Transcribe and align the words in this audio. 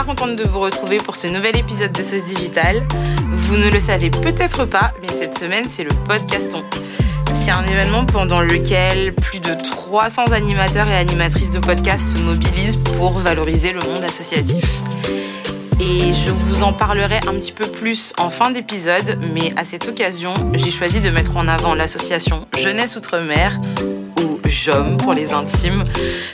contente 0.00 0.36
de 0.36 0.44
vous 0.44 0.58
retrouver 0.58 0.96
pour 0.96 1.16
ce 1.16 1.26
nouvel 1.26 1.56
épisode 1.56 1.92
de 1.92 2.02
Sauce 2.02 2.24
Digital. 2.24 2.82
Vous 3.28 3.56
ne 3.56 3.68
le 3.68 3.78
savez 3.78 4.10
peut-être 4.10 4.64
pas, 4.64 4.92
mais 5.02 5.08
cette 5.08 5.38
semaine, 5.38 5.66
c'est 5.68 5.84
le 5.84 5.90
podcaston. 6.06 6.64
C'est 7.34 7.50
un 7.50 7.62
événement 7.64 8.06
pendant 8.06 8.40
lequel 8.40 9.14
plus 9.14 9.38
de 9.40 9.54
300 9.54 10.32
animateurs 10.32 10.88
et 10.88 10.96
animatrices 10.96 11.50
de 11.50 11.58
podcasts 11.58 12.16
se 12.16 12.22
mobilisent 12.22 12.78
pour 12.78 13.12
valoriser 13.18 13.72
le 13.72 13.80
monde 13.80 14.02
associatif. 14.02 14.64
Et 15.78 16.12
je 16.12 16.30
vous 16.30 16.62
en 16.62 16.72
parlerai 16.72 17.18
un 17.28 17.34
petit 17.34 17.52
peu 17.52 17.66
plus 17.66 18.14
en 18.18 18.30
fin 18.30 18.50
d'épisode, 18.50 19.18
mais 19.34 19.52
à 19.56 19.64
cette 19.64 19.86
occasion, 19.86 20.32
j'ai 20.54 20.70
choisi 20.70 21.00
de 21.00 21.10
mettre 21.10 21.36
en 21.36 21.46
avant 21.46 21.74
l'association 21.74 22.46
Jeunesse 22.58 22.96
Outre-mer, 22.96 23.58
ou 24.22 24.40
JOM 24.44 24.96
pour 24.96 25.12
les 25.12 25.32
intimes. 25.32 25.84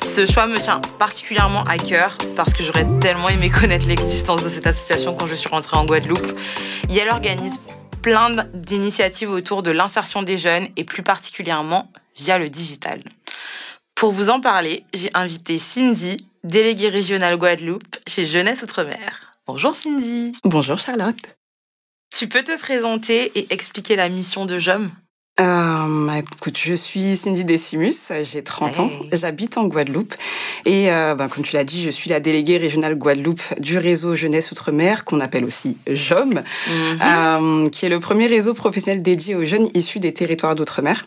Ce 0.04 0.26
choix 0.26 0.46
me 0.46 0.58
tient 0.58 0.80
particulièrement 0.98 1.64
à 1.64 1.78
cœur 1.78 2.16
parce 2.36 2.52
que 2.52 2.62
j'aurais 2.62 2.86
tellement 3.00 3.28
aimé 3.28 3.50
connaître 3.50 3.86
l'existence 3.86 4.42
de 4.42 4.48
cette 4.48 4.66
association 4.66 5.14
quand 5.14 5.26
je 5.26 5.34
suis 5.34 5.48
rentrée 5.48 5.76
en 5.76 5.84
Guadeloupe. 5.84 6.38
Et 6.90 6.96
elle 6.96 7.10
organise 7.10 7.60
plein 8.02 8.44
d'initiatives 8.54 9.30
autour 9.30 9.62
de 9.62 9.70
l'insertion 9.70 10.22
des 10.22 10.38
jeunes 10.38 10.68
et 10.76 10.84
plus 10.84 11.02
particulièrement 11.02 11.90
via 12.16 12.38
le 12.38 12.48
digital. 12.48 13.02
Pour 13.94 14.12
vous 14.12 14.30
en 14.30 14.40
parler, 14.40 14.84
j'ai 14.94 15.10
invité 15.14 15.58
Cindy, 15.58 16.16
déléguée 16.44 16.88
régionale 16.88 17.36
Guadeloupe 17.36 17.96
chez 18.06 18.26
Jeunesse 18.26 18.62
Outre-mer. 18.62 19.32
Bonjour 19.46 19.74
Cindy. 19.74 20.34
Bonjour 20.44 20.78
Charlotte. 20.78 21.18
Tu 22.16 22.28
peux 22.28 22.42
te 22.42 22.56
présenter 22.58 23.32
et 23.34 23.52
expliquer 23.52 23.96
la 23.96 24.08
mission 24.08 24.46
de 24.46 24.58
JOM? 24.58 24.90
Euh, 25.40 26.06
bah, 26.06 26.18
écoute, 26.18 26.58
je 26.58 26.74
suis 26.74 27.16
Cindy 27.16 27.44
Decimus, 27.44 28.12
j'ai 28.22 28.42
30 28.42 28.80
ans, 28.80 28.90
j'habite 29.12 29.56
en 29.56 29.66
Guadeloupe 29.66 30.14
et 30.64 30.90
euh, 30.90 31.14
bah, 31.14 31.28
comme 31.32 31.44
tu 31.44 31.54
l'as 31.54 31.64
dit, 31.64 31.82
je 31.82 31.90
suis 31.90 32.10
la 32.10 32.18
déléguée 32.18 32.56
régionale 32.56 32.96
Guadeloupe 32.96 33.42
du 33.60 33.78
réseau 33.78 34.16
Jeunesse 34.16 34.50
Outre-mer, 34.50 35.04
qu'on 35.04 35.20
appelle 35.20 35.44
aussi 35.44 35.76
JOM, 35.88 36.30
mhm. 36.30 36.42
euh, 37.02 37.68
qui 37.68 37.86
est 37.86 37.88
le 37.88 38.00
premier 38.00 38.26
réseau 38.26 38.52
professionnel 38.52 39.00
dédié 39.00 39.36
aux 39.36 39.44
jeunes 39.44 39.68
issus 39.74 40.00
des 40.00 40.12
territoires 40.12 40.56
d'outre-mer. 40.56 41.06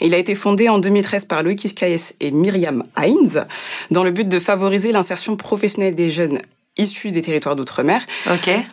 Il 0.00 0.14
a 0.14 0.18
été 0.18 0.34
fondé 0.34 0.68
en 0.68 0.78
2013 0.78 1.24
par 1.24 1.42
Loïc 1.42 1.64
Iscaes 1.64 2.12
et 2.20 2.30
Myriam 2.30 2.84
Heinz 2.96 3.46
dans 3.90 4.04
le 4.04 4.10
but 4.10 4.28
de 4.28 4.38
favoriser 4.38 4.92
l'insertion 4.92 5.36
professionnelle 5.36 5.94
des 5.94 6.10
jeunes 6.10 6.38
issus 6.76 7.10
des 7.10 7.22
territoires 7.22 7.56
d'outre-mer, 7.56 8.04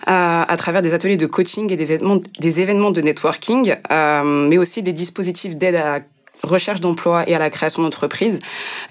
à, 0.05 0.55
travers 0.57 0.81
des 0.81 0.93
ateliers 0.93 1.17
de 1.17 1.25
coaching 1.25 1.71
et 1.71 1.75
des 1.75 1.93
événements, 1.93 2.19
des 2.39 2.59
événements 2.59 2.91
de 2.91 3.01
networking, 3.01 3.75
euh, 3.91 4.23
mais 4.23 4.57
aussi 4.57 4.83
des 4.83 4.93
dispositifs 4.93 5.55
d'aide 5.55 5.75
à 5.75 5.83
la 5.83 5.99
recherche 6.43 6.81
d'emploi 6.81 7.23
et 7.29 7.35
à 7.35 7.39
la 7.39 7.49
création 7.49 7.83
d'entreprises. 7.83 8.39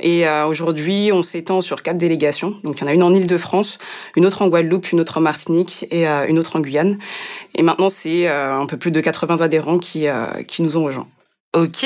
Et 0.00 0.26
euh, 0.26 0.46
aujourd'hui, 0.46 1.10
on 1.12 1.22
s'étend 1.22 1.60
sur 1.60 1.82
quatre 1.82 1.98
délégations. 1.98 2.56
Donc, 2.64 2.78
il 2.78 2.82
y 2.82 2.84
en 2.84 2.86
a 2.86 2.94
une 2.94 3.02
en 3.02 3.14
Île-de-France, 3.14 3.78
une 4.16 4.24
autre 4.24 4.40
en 4.40 4.48
Guadeloupe, 4.48 4.90
une 4.92 5.00
autre 5.00 5.18
en 5.18 5.20
Martinique 5.20 5.86
et 5.90 6.08
euh, 6.08 6.26
une 6.26 6.38
autre 6.38 6.56
en 6.56 6.60
Guyane. 6.60 6.98
Et 7.54 7.62
maintenant, 7.62 7.90
c'est 7.90 8.26
un 8.28 8.64
peu 8.64 8.78
plus 8.78 8.90
de 8.90 9.00
80 9.00 9.42
adhérents 9.42 9.78
qui, 9.78 10.06
qui 10.46 10.62
nous 10.62 10.78
ont 10.78 10.84
rejoints. 10.84 11.08
Ok, 11.54 11.84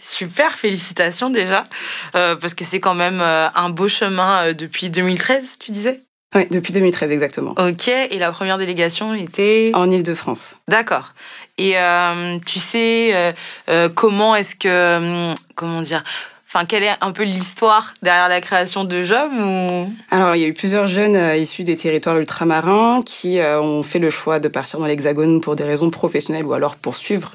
super, 0.00 0.52
félicitations 0.52 1.28
déjà, 1.28 1.64
parce 2.12 2.54
que 2.54 2.64
c'est 2.64 2.80
quand 2.80 2.94
même 2.94 3.20
un 3.20 3.68
beau 3.68 3.88
chemin 3.88 4.54
depuis 4.54 4.88
2013, 4.88 5.58
tu 5.58 5.70
disais? 5.70 6.05
Oui, 6.34 6.46
depuis 6.50 6.72
2013 6.72 7.12
exactement. 7.12 7.54
Ok, 7.58 7.88
et 7.88 8.18
la 8.18 8.30
première 8.32 8.58
délégation 8.58 9.14
était 9.14 9.70
En 9.74 9.90
Ile-de-France. 9.90 10.56
D'accord. 10.68 11.14
Et 11.56 11.78
euh, 11.78 12.38
tu 12.44 12.58
sais 12.58 13.14
euh, 13.14 13.32
euh, 13.70 13.88
comment 13.88 14.34
est-ce 14.34 14.56
que 14.56 15.28
hum, 15.28 15.34
comment 15.54 15.80
dire 15.80 16.02
Enfin, 16.56 16.64
quelle 16.64 16.84
est 16.84 16.96
un 17.02 17.12
peu 17.12 17.24
l'histoire 17.24 17.92
derrière 18.00 18.30
la 18.30 18.40
création 18.40 18.84
de 18.84 19.02
JOM 19.02 19.40
ou... 19.40 19.92
Alors, 20.10 20.34
il 20.36 20.40
y 20.40 20.44
a 20.44 20.48
eu 20.48 20.54
plusieurs 20.54 20.86
jeunes 20.86 21.36
issus 21.36 21.64
des 21.64 21.76
territoires 21.76 22.16
ultramarins 22.16 23.02
qui 23.04 23.38
ont 23.40 23.82
fait 23.82 23.98
le 23.98 24.08
choix 24.08 24.38
de 24.38 24.48
partir 24.48 24.78
dans 24.78 24.86
l'Hexagone 24.86 25.42
pour 25.42 25.54
des 25.54 25.64
raisons 25.64 25.90
professionnelles 25.90 26.46
ou 26.46 26.54
alors 26.54 26.76
pour 26.76 26.96
suivre 26.96 27.32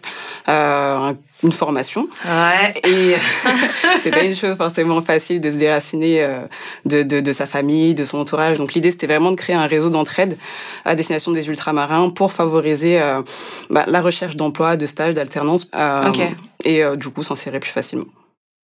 un 0.48 1.16
une 1.44 1.52
formation. 1.52 2.08
Ouais. 2.26 2.74
Et 2.84 3.16
c'est 4.00 4.12
pas 4.12 4.24
une 4.24 4.36
chose 4.36 4.56
forcément 4.58 5.02
facile 5.02 5.42
de 5.42 5.52
se 5.52 5.56
déraciner 5.56 6.24
euh, 6.24 6.42
de, 6.86 7.03
de, 7.03 7.20
de, 7.20 7.32
sa 7.32 7.46
famille, 7.46 7.96
de 7.96 8.06
son 8.06 8.20
entourage. 8.20 8.58
Donc 8.58 8.74
l'idée, 8.74 8.92
c'était 8.92 9.08
vraiment 9.08 9.32
de 9.32 9.36
créer 9.36 9.56
un 9.56 9.68
réseau 9.68 9.90
d'entraide 9.90 10.38
à 10.86 10.96
destination 10.96 11.32
des 11.32 11.48
ultramarins 11.48 12.09
pour 12.09 12.32
favoriser 12.32 13.02
euh, 13.02 13.22
bah, 13.70 13.86
la 13.88 14.02
recherche 14.02 14.36
d'emploi, 14.36 14.78
de 14.78 14.86
stage, 14.86 15.14
d'alternance. 15.14 15.68
Euh, 15.76 16.12
Et 16.64 16.84
euh, 16.84 16.96
du 16.96 17.09
coup, 17.09 17.24
s'insérer 17.24 17.59
plus 17.59 17.72
facilement. 17.72 18.06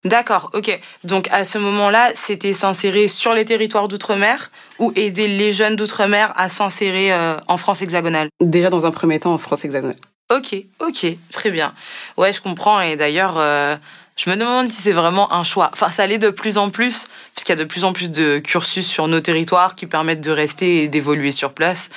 D'accord, 0.07 0.49
ok. 0.53 0.79
Donc 1.03 1.27
à 1.31 1.45
ce 1.45 1.57
moment-là, 1.57 2.11
c'était 2.15 2.53
s'insérer 2.53 3.07
sur 3.07 3.33
les 3.33 3.45
territoires 3.45 3.87
d'outre-mer 3.87 4.51
ou 4.79 4.91
aider 4.95 5.27
les 5.27 5.51
jeunes 5.51 5.75
d'outre-mer 5.75 6.33
à 6.35 6.49
s'insérer 6.49 7.11
en 7.47 7.57
France 7.57 7.81
hexagonale? 7.81 8.29
Déjà 8.39 8.69
dans 8.69 8.85
un 8.85 8.91
premier 8.91 9.19
temps 9.19 9.33
en 9.33 9.37
France 9.37 9.65
hexagonale. 9.65 9.95
Ok, 10.29 10.55
ok, 10.79 11.05
très 11.31 11.51
bien. 11.51 11.73
Ouais, 12.17 12.33
je 12.33 12.41
comprends. 12.41 12.81
Et 12.81 12.97
d'ailleurs, 12.97 13.35
euh, 13.37 13.77
je 14.17 14.29
me 14.29 14.35
demande 14.35 14.67
si 14.67 14.81
c'est 14.81 14.91
vraiment 14.91 15.31
un 15.31 15.45
choix. 15.45 15.69
Enfin, 15.71 15.89
ça 15.89 16.05
l'est 16.05 16.17
de 16.17 16.29
plus 16.29 16.57
en 16.57 16.69
plus, 16.69 17.07
puisqu'il 17.33 17.51
y 17.51 17.53
a 17.53 17.55
de 17.55 17.63
plus 17.63 17.85
en 17.85 17.93
plus 17.93 18.11
de 18.11 18.39
cursus 18.39 18.85
sur 18.85 19.07
nos 19.07 19.21
territoires 19.21 19.75
qui 19.75 19.87
permettent 19.87 20.19
de 20.19 20.31
rester 20.31 20.83
et 20.83 20.87
d'évoluer 20.89 21.31
sur 21.31 21.53
place. 21.53 21.87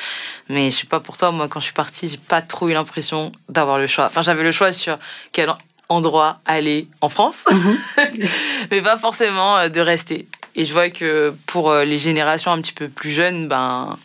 Mais 0.48 0.71
je 0.71 0.77
sais 0.77 0.87
pas 0.87 1.00
pour 1.00 1.16
toi, 1.16 1.32
moi, 1.32 1.48
quand 1.48 1.59
je 1.59 1.65
suis 1.65 1.75
partie, 1.75 2.09
j'ai 2.09 2.19
pas 2.19 2.41
trop 2.41 2.69
eu 2.69 2.72
l'impression 2.72 3.32
d'avoir 3.48 3.78
le 3.78 3.88
choix. 3.88 4.06
Enfin, 4.06 4.22
j'avais 4.22 4.44
le 4.44 4.53
choix 4.53 4.72
sur 4.72 4.98
quel 5.32 5.53
endroit 5.91 6.41
aller 6.47 6.89
en 7.03 7.11
France, 7.11 7.45
mhm. 7.51 7.78
mais 8.71 8.81
pas 8.81 8.97
forcément 8.97 9.59
euh, 9.59 9.69
de 9.69 9.81
rester. 9.81 10.27
Et 10.56 10.65
je 10.65 10.73
vois 10.73 10.89
que 10.89 11.34
pour 11.47 11.71
euh, 11.71 11.84
les 11.84 11.99
générations 11.99 12.51
un 12.51 12.61
petit 12.61 12.73
peu 12.73 12.89
plus 12.89 13.11
jeunes, 13.11 13.47
ben, 13.49 13.99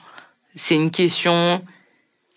c'est 0.56 0.76
une 0.76 0.92
question 0.92 1.62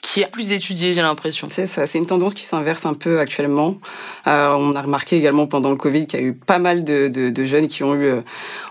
qui 0.01 0.21
est 0.21 0.31
plus 0.31 0.53
étudié, 0.53 0.95
j'ai 0.95 1.03
l'impression. 1.03 1.49
C'est 1.51 1.67
ça, 1.67 1.87
c'est 1.87 1.99
une 1.99 2.07
tendance 2.07 2.35
qui 2.35 2.45
s'inverse 2.45 2.87
un 2.87 2.95
peu 2.95 3.19
actuellement. 3.19 3.79
Euh, 4.27 4.55
on 4.57 4.73
a 4.75 4.83
remarqué 4.83 5.17
également 5.17 5.47
pendant 5.47 5.71
le 5.71 5.77
Covid 5.77 6.07
qu'il 6.07 6.21
y 6.21 6.23
a 6.23 6.27
eu 6.27 6.35
pas 6.35 6.59
mal 6.59 6.85
de, 6.85 7.09
de, 7.09 7.31
de 7.31 7.45
jeunes 7.45 7.67
qui 7.67 7.83
ont 7.83 7.95
eu 7.95 8.05
euh, 8.05 8.21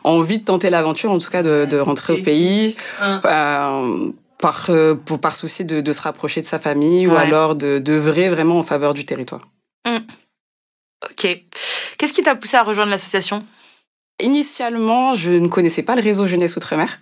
envie 0.04 0.40
de 0.40 0.46
tenter 0.46 0.70
l'aventure, 0.70 1.12
en 1.12 1.20
tout 1.20 1.30
cas 1.30 1.44
de, 1.44 1.68
de 1.70 1.78
rentrer 1.78 2.14
au 2.14 2.24
pays. 2.24 2.78
Euh, 3.02 4.12
par, 4.40 4.70
pour, 5.06 5.20
par 5.20 5.36
souci 5.36 5.66
de, 5.66 5.82
de, 5.82 5.94
se 5.94 6.02
rapprocher 6.02 6.42
de 6.42 6.46
sa 6.46 6.60
famille 6.60 7.08
ou 7.08 7.16
alors 7.16 7.56
de 7.56 7.80
d'œuvrer 7.80 8.30
vraiment 8.30 8.60
en 8.60 8.64
faveur 8.64 8.94
du 8.94 9.04
territoire. 9.04 9.42
Qu'est-ce 11.18 12.14
qui 12.14 12.24
t'a 12.24 12.36
poussé 12.36 12.58
à 12.58 12.64
rejoindre 12.64 12.92
l'association? 12.92 13.46
Initialement, 14.22 15.14
je 15.14 15.32
ne 15.32 15.48
connaissais 15.48 15.84
pas 15.84 15.96
le 15.96 16.02
réseau 16.02 16.26
Jeunesse 16.28 16.56
Outre-mer. 16.56 17.00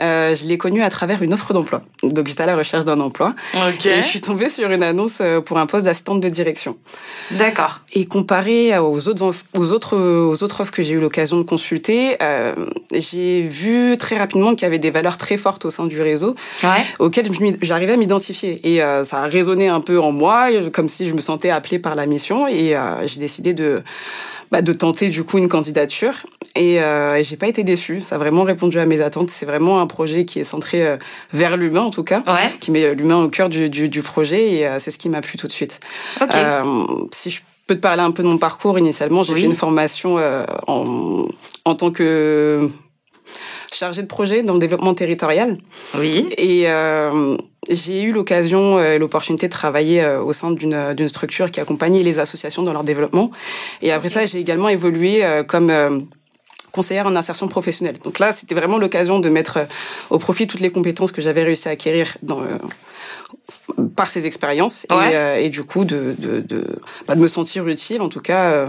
Euh, 0.00 0.34
je 0.34 0.46
l'ai 0.46 0.58
connu 0.58 0.82
à 0.82 0.90
travers 0.90 1.22
une 1.22 1.34
offre 1.34 1.52
d'emploi. 1.52 1.82
Donc 2.02 2.26
j'étais 2.26 2.42
à 2.42 2.46
la 2.46 2.56
recherche 2.56 2.84
d'un 2.84 3.00
emploi. 3.00 3.34
Et 3.54 4.00
je 4.00 4.06
suis 4.06 4.20
tombée 4.20 4.48
sur 4.48 4.70
une 4.70 4.82
annonce 4.82 5.18
euh, 5.20 5.40
pour 5.40 5.58
un 5.58 5.66
poste 5.66 5.84
d'assistante 5.84 6.20
de 6.20 6.28
direction. 6.28 6.76
D'accord. 7.30 7.80
Et 7.92 8.06
comparé 8.06 8.76
aux 8.78 9.08
autres, 9.08 9.34
aux 9.54 9.72
autres, 9.72 9.96
aux 9.96 10.42
autres 10.42 10.60
offres 10.60 10.72
que 10.72 10.82
j'ai 10.82 10.94
eu 10.94 11.00
l'occasion 11.00 11.36
de 11.36 11.42
consulter, 11.42 12.16
euh, 12.22 12.54
j'ai 12.92 13.42
vu 13.42 13.96
très 13.98 14.16
rapidement 14.16 14.54
qu'il 14.54 14.62
y 14.62 14.66
avait 14.66 14.78
des 14.78 14.90
valeurs 14.90 15.18
très 15.18 15.36
fortes 15.36 15.64
au 15.64 15.70
sein 15.70 15.86
du 15.86 16.00
réseau 16.00 16.34
ouais. 16.62 16.84
auxquelles 16.98 17.28
j'arrivais 17.60 17.92
à 17.92 17.96
m'identifier. 17.96 18.60
Et 18.64 18.82
euh, 18.82 19.04
ça 19.04 19.22
a 19.22 19.26
résonné 19.26 19.68
un 19.68 19.80
peu 19.80 20.00
en 20.00 20.12
moi, 20.12 20.48
comme 20.72 20.88
si 20.88 21.08
je 21.08 21.14
me 21.14 21.20
sentais 21.20 21.50
appelée 21.50 21.78
par 21.78 21.94
la 21.94 22.06
mission. 22.06 22.48
Et 22.48 22.74
j'ai 23.04 23.20
décidé 23.20 23.54
de 23.54 23.82
bah, 24.50 24.60
de 24.60 24.72
tenter 24.74 25.08
du 25.08 25.24
coup 25.24 25.38
une 25.38 25.48
candidature 25.48 26.14
et, 26.54 26.76
et 26.76 27.22
j'ai 27.22 27.36
pas 27.36 27.48
été 27.48 27.64
déçue. 27.64 28.02
Ça 28.02 28.16
a 28.16 28.18
vraiment 28.18 28.42
répondu 28.42 28.78
à 28.78 28.86
mes 28.86 29.00
attentes. 29.00 29.30
C'est 29.30 29.46
vraiment 29.46 29.80
un 29.82 29.86
projet 29.86 30.24
qui 30.24 30.38
est 30.40 30.44
centré 30.44 30.86
euh, 30.86 30.96
vers 31.32 31.56
l'humain 31.56 31.82
en 31.82 31.90
tout 31.90 32.04
cas, 32.04 32.22
ouais. 32.26 32.50
qui 32.60 32.70
met 32.70 32.94
l'humain 32.94 33.22
au 33.22 33.28
cœur 33.28 33.48
du, 33.48 33.68
du, 33.68 33.88
du 33.88 34.02
projet 34.02 34.52
et 34.52 34.66
euh, 34.66 34.78
c'est 34.78 34.90
ce 34.90 34.98
qui 34.98 35.08
m'a 35.08 35.20
plu 35.20 35.36
tout 35.36 35.48
de 35.48 35.52
suite. 35.52 35.80
Okay. 36.20 36.36
Euh, 36.36 36.62
si 37.12 37.30
je 37.30 37.40
peux 37.66 37.74
te 37.74 37.80
parler 37.80 38.02
un 38.02 38.10
peu 38.10 38.22
de 38.22 38.28
mon 38.28 38.38
parcours, 38.38 38.78
initialement 38.78 39.22
j'ai 39.22 39.34
oui. 39.34 39.40
fait 39.42 39.46
une 39.46 39.56
formation 39.56 40.18
euh, 40.18 40.44
en, 40.66 41.26
en 41.64 41.74
tant 41.74 41.90
que 41.90 42.68
chargée 43.72 44.02
de 44.02 44.06
projet 44.06 44.42
dans 44.42 44.54
le 44.54 44.58
développement 44.58 44.94
territorial. 44.94 45.56
Oui. 45.96 46.28
Et 46.36 46.64
euh, 46.66 47.36
j'ai 47.70 48.02
eu 48.02 48.12
l'occasion 48.12 48.78
et 48.78 48.82
euh, 48.82 48.98
l'opportunité 48.98 49.46
de 49.46 49.52
travailler 49.52 50.02
euh, 50.02 50.22
au 50.22 50.32
sein 50.32 50.50
d'une 50.50 51.08
structure 51.08 51.50
qui 51.50 51.60
accompagnait 51.60 52.02
les 52.02 52.18
associations 52.18 52.62
dans 52.62 52.72
leur 52.72 52.84
développement. 52.84 53.30
Et 53.80 53.92
après 53.92 54.08
okay. 54.08 54.14
ça, 54.14 54.26
j'ai 54.26 54.40
également 54.40 54.68
évolué 54.68 55.24
euh, 55.24 55.42
comme 55.42 55.70
euh, 55.70 56.00
conseillère 56.72 57.06
en 57.06 57.14
insertion 57.14 57.48
professionnelle. 57.48 57.98
Donc 58.04 58.18
là, 58.18 58.32
c'était 58.32 58.54
vraiment 58.54 58.78
l'occasion 58.78 59.20
de 59.20 59.28
mettre 59.28 59.58
euh, 59.58 59.64
au 60.10 60.18
profit 60.18 60.46
toutes 60.46 60.60
les 60.60 60.70
compétences 60.70 61.12
que 61.12 61.22
j'avais 61.22 61.44
réussi 61.44 61.68
à 61.68 61.72
acquérir 61.72 62.16
dans, 62.22 62.40
euh, 62.40 62.58
par 63.96 64.08
ces 64.08 64.26
expériences 64.26 64.86
ouais. 64.90 65.12
et, 65.12 65.16
euh, 65.16 65.40
et, 65.40 65.50
du 65.50 65.64
coup 65.64 65.84
de, 65.84 66.14
de, 66.18 66.40
de, 66.40 66.78
bah, 67.06 67.14
de, 67.14 67.20
me 67.20 67.28
sentir 67.28 67.66
utile 67.68 68.00
en 68.00 68.08
tout 68.08 68.20
cas 68.20 68.50
euh, 68.50 68.66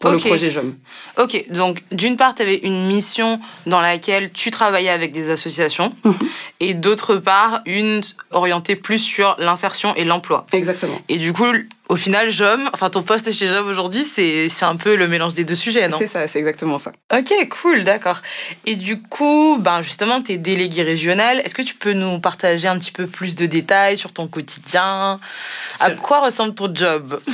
pour 0.00 0.10
okay. 0.10 0.22
le 0.24 0.28
projet 0.28 0.50
JOM. 0.50 0.74
Ok, 1.18 1.44
donc 1.50 1.82
d'une 1.92 2.16
part 2.16 2.34
tu 2.34 2.42
avais 2.42 2.56
une 2.56 2.86
mission 2.86 3.40
dans 3.66 3.80
laquelle 3.80 4.30
tu 4.30 4.50
travaillais 4.50 4.90
avec 4.90 5.12
des 5.12 5.30
associations 5.30 5.92
-hmm. 6.04 6.14
et 6.60 6.74
d'autre 6.74 7.16
part 7.16 7.60
une 7.66 8.00
orientée 8.30 8.76
plus 8.76 8.98
sur 8.98 9.36
l'insertion 9.38 9.94
et 9.94 10.04
l'emploi. 10.04 10.46
Exactement. 10.52 11.00
Et 11.08 11.18
du 11.18 11.32
coup 11.32 11.52
au 11.90 11.96
final, 11.96 12.30
Jom, 12.30 12.70
enfin 12.72 12.88
ton 12.88 13.02
poste 13.02 13.30
chez 13.30 13.46
Jom 13.46 13.66
aujourd'hui, 13.68 14.04
c'est 14.04 14.48
un 14.62 14.76
peu 14.76 14.96
le 14.96 15.06
mélange 15.06 15.34
des 15.34 15.44
deux 15.44 15.54
sujets, 15.54 15.86
non? 15.86 15.98
C'est 15.98 16.06
ça, 16.06 16.26
c'est 16.26 16.38
exactement 16.38 16.78
ça. 16.78 16.92
Ok, 17.12 17.30
cool, 17.60 17.84
d'accord. 17.84 18.22
Et 18.64 18.74
du 18.74 19.02
coup, 19.02 19.58
ben 19.60 19.82
justement, 19.82 20.22
tu 20.22 20.32
es 20.32 20.38
délégué 20.38 20.82
régional. 20.82 21.40
Est-ce 21.40 21.54
que 21.54 21.62
tu 21.62 21.74
peux 21.74 21.92
nous 21.92 22.18
partager 22.20 22.68
un 22.68 22.78
petit 22.78 22.90
peu 22.90 23.06
plus 23.06 23.36
de 23.36 23.44
détails 23.44 23.98
sur 23.98 24.12
ton 24.12 24.28
quotidien? 24.28 25.20
À 25.80 25.90
quoi 25.90 26.20
ressemble 26.20 26.54
ton 26.54 26.74
job? 26.74 27.20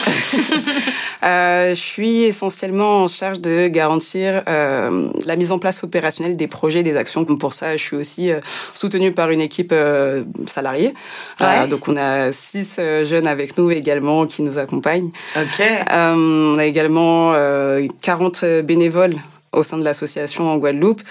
Euh, 1.23 1.75
Je 1.75 1.81
suis 1.81 2.23
essentiellement 2.23 2.97
en 2.97 3.08
charge 3.08 3.41
de 3.41 3.69
garantir 3.69 4.43
euh, 4.49 5.11
la 5.26 5.37
mise 5.37 5.52
en 5.52 5.58
place 5.58 5.85
opérationnelle 5.85 6.35
des 6.35 6.47
projets, 6.47 6.82
des 6.82 6.97
actions. 6.97 7.26
Comme 7.26 7.38
pour 7.38 7.52
ça, 7.52 7.76
je 7.76 7.82
suis 7.82 7.97
aussi 7.97 8.31
euh, 8.32 8.41
soutenue 8.73 9.12
par 9.12 9.31
une 9.31 9.43
équipe 9.43 9.75
salariée. 10.47 10.94
Donc 11.69 11.88
on 11.88 11.97
a 11.97 12.32
six 12.32 12.81
jeunes 13.02 13.26
avec 13.26 13.58
nous 13.58 13.70
également 13.70 14.25
qui 14.26 14.41
nous 14.41 14.50
accompagnent. 14.58 15.11
Ok. 15.37 15.61
Euh, 15.61 16.55
on 16.55 16.58
a 16.58 16.64
également 16.64 17.32
euh, 17.35 17.87
40 18.02 18.44
bénévoles 18.64 19.17
au 19.52 19.62
sein 19.62 19.79
de 19.79 19.85
l'association 19.85 20.49
en 20.49 20.58
Guadeloupe 20.58 21.02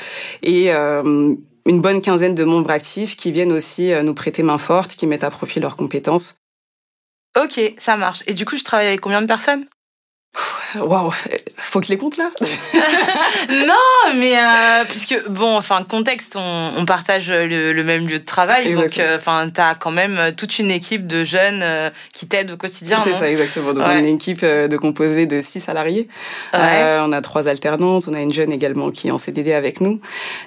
et 0.44 0.74
euh, 0.74 1.36
une 1.66 1.82
bonne 1.82 2.02
quinzaine 2.02 2.36
de 2.36 2.44
membres 2.44 2.72
actifs 2.72 3.16
qui 3.16 3.32
viennent 3.32 3.52
aussi 3.52 3.92
euh, 3.92 4.02
nous 4.02 4.14
prêter 4.14 4.44
main 4.44 4.58
forte, 4.58 4.96
qui 4.96 5.08
mettent 5.08 5.24
à 5.24 5.30
profit 5.30 5.60
leurs 5.60 5.76
compétences. 5.76 6.38
Ok, 7.40 7.60
ça 7.78 7.96
marche. 7.96 8.24
Et 8.28 8.34
du 8.34 8.46
coup, 8.46 8.58
je 8.58 8.64
travaille 8.64 8.88
avec 8.88 9.02
combien 9.02 9.22
de 9.22 9.28
personnes? 9.28 9.66
Waouh, 10.76 11.12
faut 11.58 11.80
que 11.80 11.88
je 11.88 11.92
les 11.92 11.98
compte 11.98 12.18
là 12.18 12.32
Non, 13.50 14.16
mais 14.16 14.38
euh, 14.38 14.86
puisque 14.88 15.28
bon, 15.28 15.58
enfin 15.58 15.84
contexte, 15.84 16.36
on, 16.36 16.72
on 16.78 16.86
partage 16.86 17.32
le, 17.32 17.74
le, 17.74 17.84
même 17.84 18.08
lieu 18.08 18.20
de 18.20 18.26
travail, 18.26 18.68
exactement. 18.68 18.88
donc 18.88 19.00
euh, 19.00 19.18
enfin 19.18 19.50
t'as 19.54 19.76
quand 19.76 19.92
même 19.92 20.34
toute 20.36 20.60
une 20.60 20.72
équipe 20.72 21.08
de 21.08 21.24
jeunes 21.24 21.62
euh, 21.64 21.90
qui 22.14 22.28
t'aident 22.28 22.52
au 22.52 22.58
quotidien. 22.58 23.00
C'est 23.04 23.14
ça 23.14 23.30
exactement. 23.30 23.74
Donc 23.74 23.86
ouais. 23.86 23.94
on 23.94 23.98
est 23.98 24.10
une 24.10 24.16
équipe 24.16 24.44
de 24.44 24.78
composée 24.78 25.26
de 25.26 25.42
six 25.42 25.60
salariés. 25.60 26.08
Ouais. 26.54 26.98
on 27.00 27.12
a 27.12 27.22
trois 27.22 27.48
alternantes, 27.48 28.08
on 28.08 28.14
a 28.14 28.22
une 28.22 28.34
jeune 28.34 28.52
également 28.52 28.92
qui 28.92 29.08
est 29.08 29.12
en 29.12 29.18
CDD 29.18 29.54
avec 29.54 29.82
nous, 29.82 30.00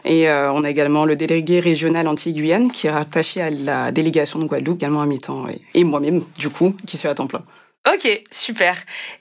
et 0.05 0.29
on 0.31 0.63
a 0.63 0.71
également 0.71 1.05
le 1.05 1.17
délégué 1.17 1.61
régional 1.61 2.07
anti-Guyane 2.09 2.71
qui 2.71 2.87
est 2.87 2.91
rattaché 2.91 3.43
à 3.43 3.51
la 3.51 3.91
délégation 3.93 4.39
de 4.39 4.45
Guadeloupe 4.45 4.79
également 4.79 5.03
à 5.03 5.07
mi-temps, 5.07 5.47
et 5.75 5.85
moi-même 5.85 6.23
du 6.39 6.49
coup 6.49 6.75
qui 6.87 6.97
suis 6.97 7.09
à 7.09 7.15
temps 7.15 7.27
plein. 7.27 7.43
Ok, 7.89 8.23
super. 8.31 8.77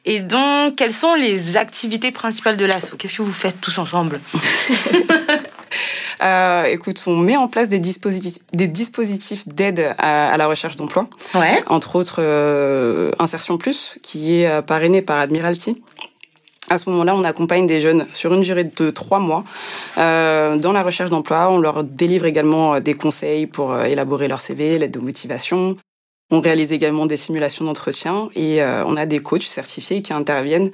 Et 0.06 0.19
donc, 0.19 0.75
quelles 0.75 0.94
sont 0.94 1.16
les 1.16 1.58
activités 1.58 2.12
principales 2.12 2.58
de 2.58 2.66
l'ASSO? 2.66 2.96
Qu'est-ce 2.96 3.16
que 3.16 3.24
vous 3.24 3.34
faites 3.34 3.60
tous 3.62 3.78
ensemble? 3.78 4.19
Euh, 6.22 6.66
Écoute, 6.66 7.02
on 7.08 7.16
met 7.18 7.36
en 7.36 7.48
place 7.48 7.68
des 7.68 7.80
dispositifs, 7.80 8.44
des 8.54 8.68
dispositifs 8.68 9.48
d'aide 9.48 9.96
à, 9.98 10.31
à, 10.31 10.38
la 10.38 10.46
recherche 10.46 10.75
d'emploi. 10.75 11.08
Ouais. 11.34 11.63
Entre 11.66 11.96
autres, 11.96 12.18
euh, 12.19 13.12
Insertion 13.18 13.58
Plus, 13.58 13.98
qui 14.04 14.36
est 14.42 14.48
euh, 14.48 14.62
parrainé 14.62 15.02
par 15.02 15.18
Admiralty. 15.18 15.81
À 16.69 16.78
ce 16.78 16.90
moment-là, 16.92 17.16
on 17.16 17.24
accompagne 17.24 17.66
des 17.66 17.81
jeunes 17.81 18.06
sur 18.13 18.34
une 18.34 18.42
durée 18.42 18.66
de 18.66 18.90
trois 18.92 19.19
mois 19.19 19.44
euh, 19.98 20.58
dans 20.58 20.72
la 20.72 20.84
recherche 20.84 21.10
d'emploi. 21.10 21.50
On 21.50 21.58
leur 21.58 21.84
délivre 21.84 22.25
également 22.25 22.80
des 22.80 22.94
conseils 22.94 23.48
pour 23.48 23.72
euh, 23.74 23.86
élaborer 23.86 24.28
leur 24.28 24.42
CV, 24.42 24.78
l'aide 24.78 24.92
de 24.92 25.00
motivation. 25.00 25.74
On 26.31 26.42
réalise 26.42 26.72
également 26.72 27.06
des 27.06 27.18
simulations 27.18 27.66
d'entretien 27.66 28.30
et 28.36 28.63
euh, 28.63 28.83
on 28.86 28.95
a 28.95 29.06
des 29.06 29.19
coachs 29.19 29.44
certifiés 29.44 30.01
qui 30.01 30.13
interviennent 30.13 30.72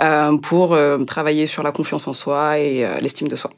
euh, 0.00 0.36
pour 0.36 0.72
euh, 0.72 0.98
travailler 0.98 1.46
sur 1.46 1.62
la 1.62 1.72
confiance 1.72 2.06
en 2.08 2.14
soi 2.14 2.58
et 2.58 2.86
l'estime 3.00 3.28
de 3.28 3.36
soi. 3.36 3.50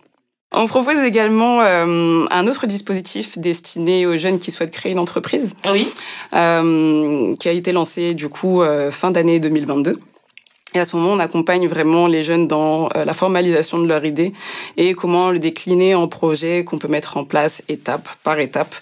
On 0.55 0.67
propose 0.67 0.99
également 0.99 1.63
euh, 1.63 2.27
un 2.31 2.47
autre 2.47 2.67
dispositif 2.67 3.39
destiné 3.39 4.07
aux 4.07 4.19
jeunes 4.19 4.39
qui 4.39 4.51
souhaitent 4.51 4.71
créer 4.71 4.93
une 4.93 4.99
entreprise, 4.99 5.55
oui. 5.71 5.89
euh, 6.35 7.35
qui 7.37 7.49
a 7.49 7.53
été 7.53 7.73
lancé 7.73 8.13
du 8.13 8.29
coup 8.29 8.61
euh, 8.61 8.91
fin 8.91 9.11
d'année 9.11 9.41
2022. 9.41 9.99
Et 10.75 10.79
à 10.79 10.85
ce 10.85 10.97
moment, 10.97 11.13
on 11.13 11.19
accompagne 11.19 11.69
vraiment 11.69 12.07
les 12.07 12.23
jeunes 12.23 12.49
dans 12.49 12.89
euh, 12.97 13.05
la 13.05 13.13
formalisation 13.13 13.79
de 13.79 13.87
leur 13.87 14.05
idée 14.05 14.33
et 14.77 14.95
comment 14.95 15.31
le 15.31 15.39
décliner 15.39 15.95
en 15.95 16.09
projet 16.09 16.65
qu'on 16.65 16.79
peut 16.79 16.89
mettre 16.89 17.17
en 17.17 17.25
place 17.25 17.63
étape 17.69 18.09
par 18.23 18.39
étape. 18.39 18.75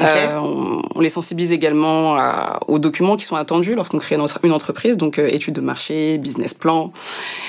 Okay. 0.00 0.08
Euh, 0.08 0.38
on, 0.38 0.82
on, 0.94 1.00
les 1.00 1.08
sensibilise 1.08 1.52
également 1.52 2.16
à, 2.16 2.60
aux 2.68 2.78
documents 2.78 3.16
qui 3.16 3.24
sont 3.24 3.36
attendus 3.36 3.74
lorsqu'on 3.74 3.98
crée 3.98 4.16
une 4.42 4.52
entreprise, 4.52 4.96
donc 4.96 5.18
euh, 5.18 5.28
études 5.28 5.54
de 5.54 5.60
marché, 5.60 6.18
business 6.18 6.54
plan. 6.54 6.92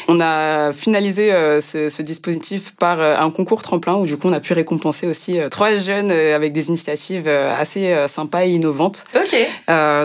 On 0.07 0.19
a 0.19 0.73
finalisé 0.73 1.31
euh, 1.31 1.61
ce, 1.61 1.89
ce, 1.89 2.01
dispositif 2.01 2.75
par 2.75 2.99
euh, 2.99 3.15
un 3.17 3.29
concours 3.29 3.61
tremplin 3.61 3.95
où 3.95 4.05
du 4.05 4.17
coup 4.17 4.27
on 4.27 4.33
a 4.33 4.39
pu 4.39 4.53
récompenser 4.53 5.07
aussi 5.07 5.37
trois 5.49 5.75
jeunes 5.75 6.11
avec 6.11 6.53
des 6.53 6.67
initiatives 6.69 7.27
assez 7.27 7.95
sympas 8.07 8.45
et 8.45 8.51
innovantes. 8.51 9.03
Ok. 9.15 9.35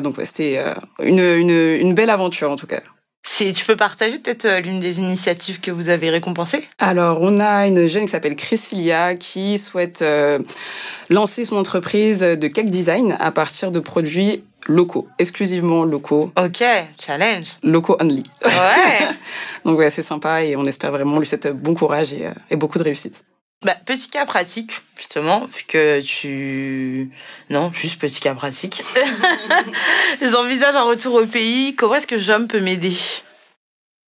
donc 0.03 0.19
ouais, 0.19 0.27
c'était 0.27 0.63
une, 1.01 1.19
une, 1.19 1.51
une 1.51 1.95
belle 1.95 2.11
aventure 2.11 2.51
en 2.51 2.57
tout 2.57 2.67
cas. 2.67 2.81
Si 3.31 3.53
tu 3.53 3.65
peux 3.65 3.77
partager 3.77 4.19
peut-être 4.19 4.47
euh, 4.47 4.61
l'une 4.61 4.81
des 4.81 4.99
initiatives 4.99 5.61
que 5.61 5.71
vous 5.71 5.91
avez 5.91 6.09
récompensées? 6.11 6.67
Alors, 6.79 7.19
on 7.21 7.39
a 7.39 7.69
une 7.69 7.87
jeune 7.87 8.03
qui 8.03 8.09
s'appelle 8.09 8.35
Chrisilia 8.35 9.15
qui 9.15 9.59
souhaite 9.59 10.03
euh, 10.03 10.41
lancer 11.09 11.45
son 11.45 11.57
entreprise 11.57 12.21
de 12.21 12.49
cake 12.49 12.71
design 12.71 13.17
à 13.21 13.31
partir 13.31 13.71
de 13.71 13.79
produits 13.81 14.43
locaux, 14.67 15.09
exclusivement 15.19 15.85
locaux. 15.85 16.33
Ok, 16.37 16.65
challenge. 16.99 17.45
Locaux 17.63 17.97
only. 18.01 18.25
Ouais. 18.45 19.09
Donc 19.65 19.79
ouais, 19.79 19.91
c'est 19.91 20.03
sympa 20.03 20.43
et 20.43 20.57
on 20.57 20.65
espère 20.65 20.91
vraiment 20.91 21.19
lui 21.19 21.27
souhaiter 21.27 21.53
bon 21.53 21.75
courage 21.75 22.15
et, 22.15 22.27
euh, 22.27 22.33
et 22.51 22.57
beaucoup 22.57 22.79
de 22.79 22.85
réussite. 22.85 23.23
Bah, 23.65 23.75
petit 23.85 24.09
cas 24.09 24.25
pratique, 24.25 24.83
justement, 24.97 25.41
vu 25.41 25.65
que 25.67 26.01
tu... 26.01 27.11
Non, 27.51 27.73
juste 27.75 28.01
petit 28.01 28.21
cas 28.21 28.35
pratique. 28.35 28.85
J'envisage 30.23 30.77
un 30.77 30.85
retour 30.85 31.15
au 31.15 31.27
pays. 31.27 31.75
Comment 31.75 31.97
est-ce 31.97 32.07
que 32.07 32.19
Jom 32.19 32.47
peut 32.47 32.61
m'aider? 32.61 32.97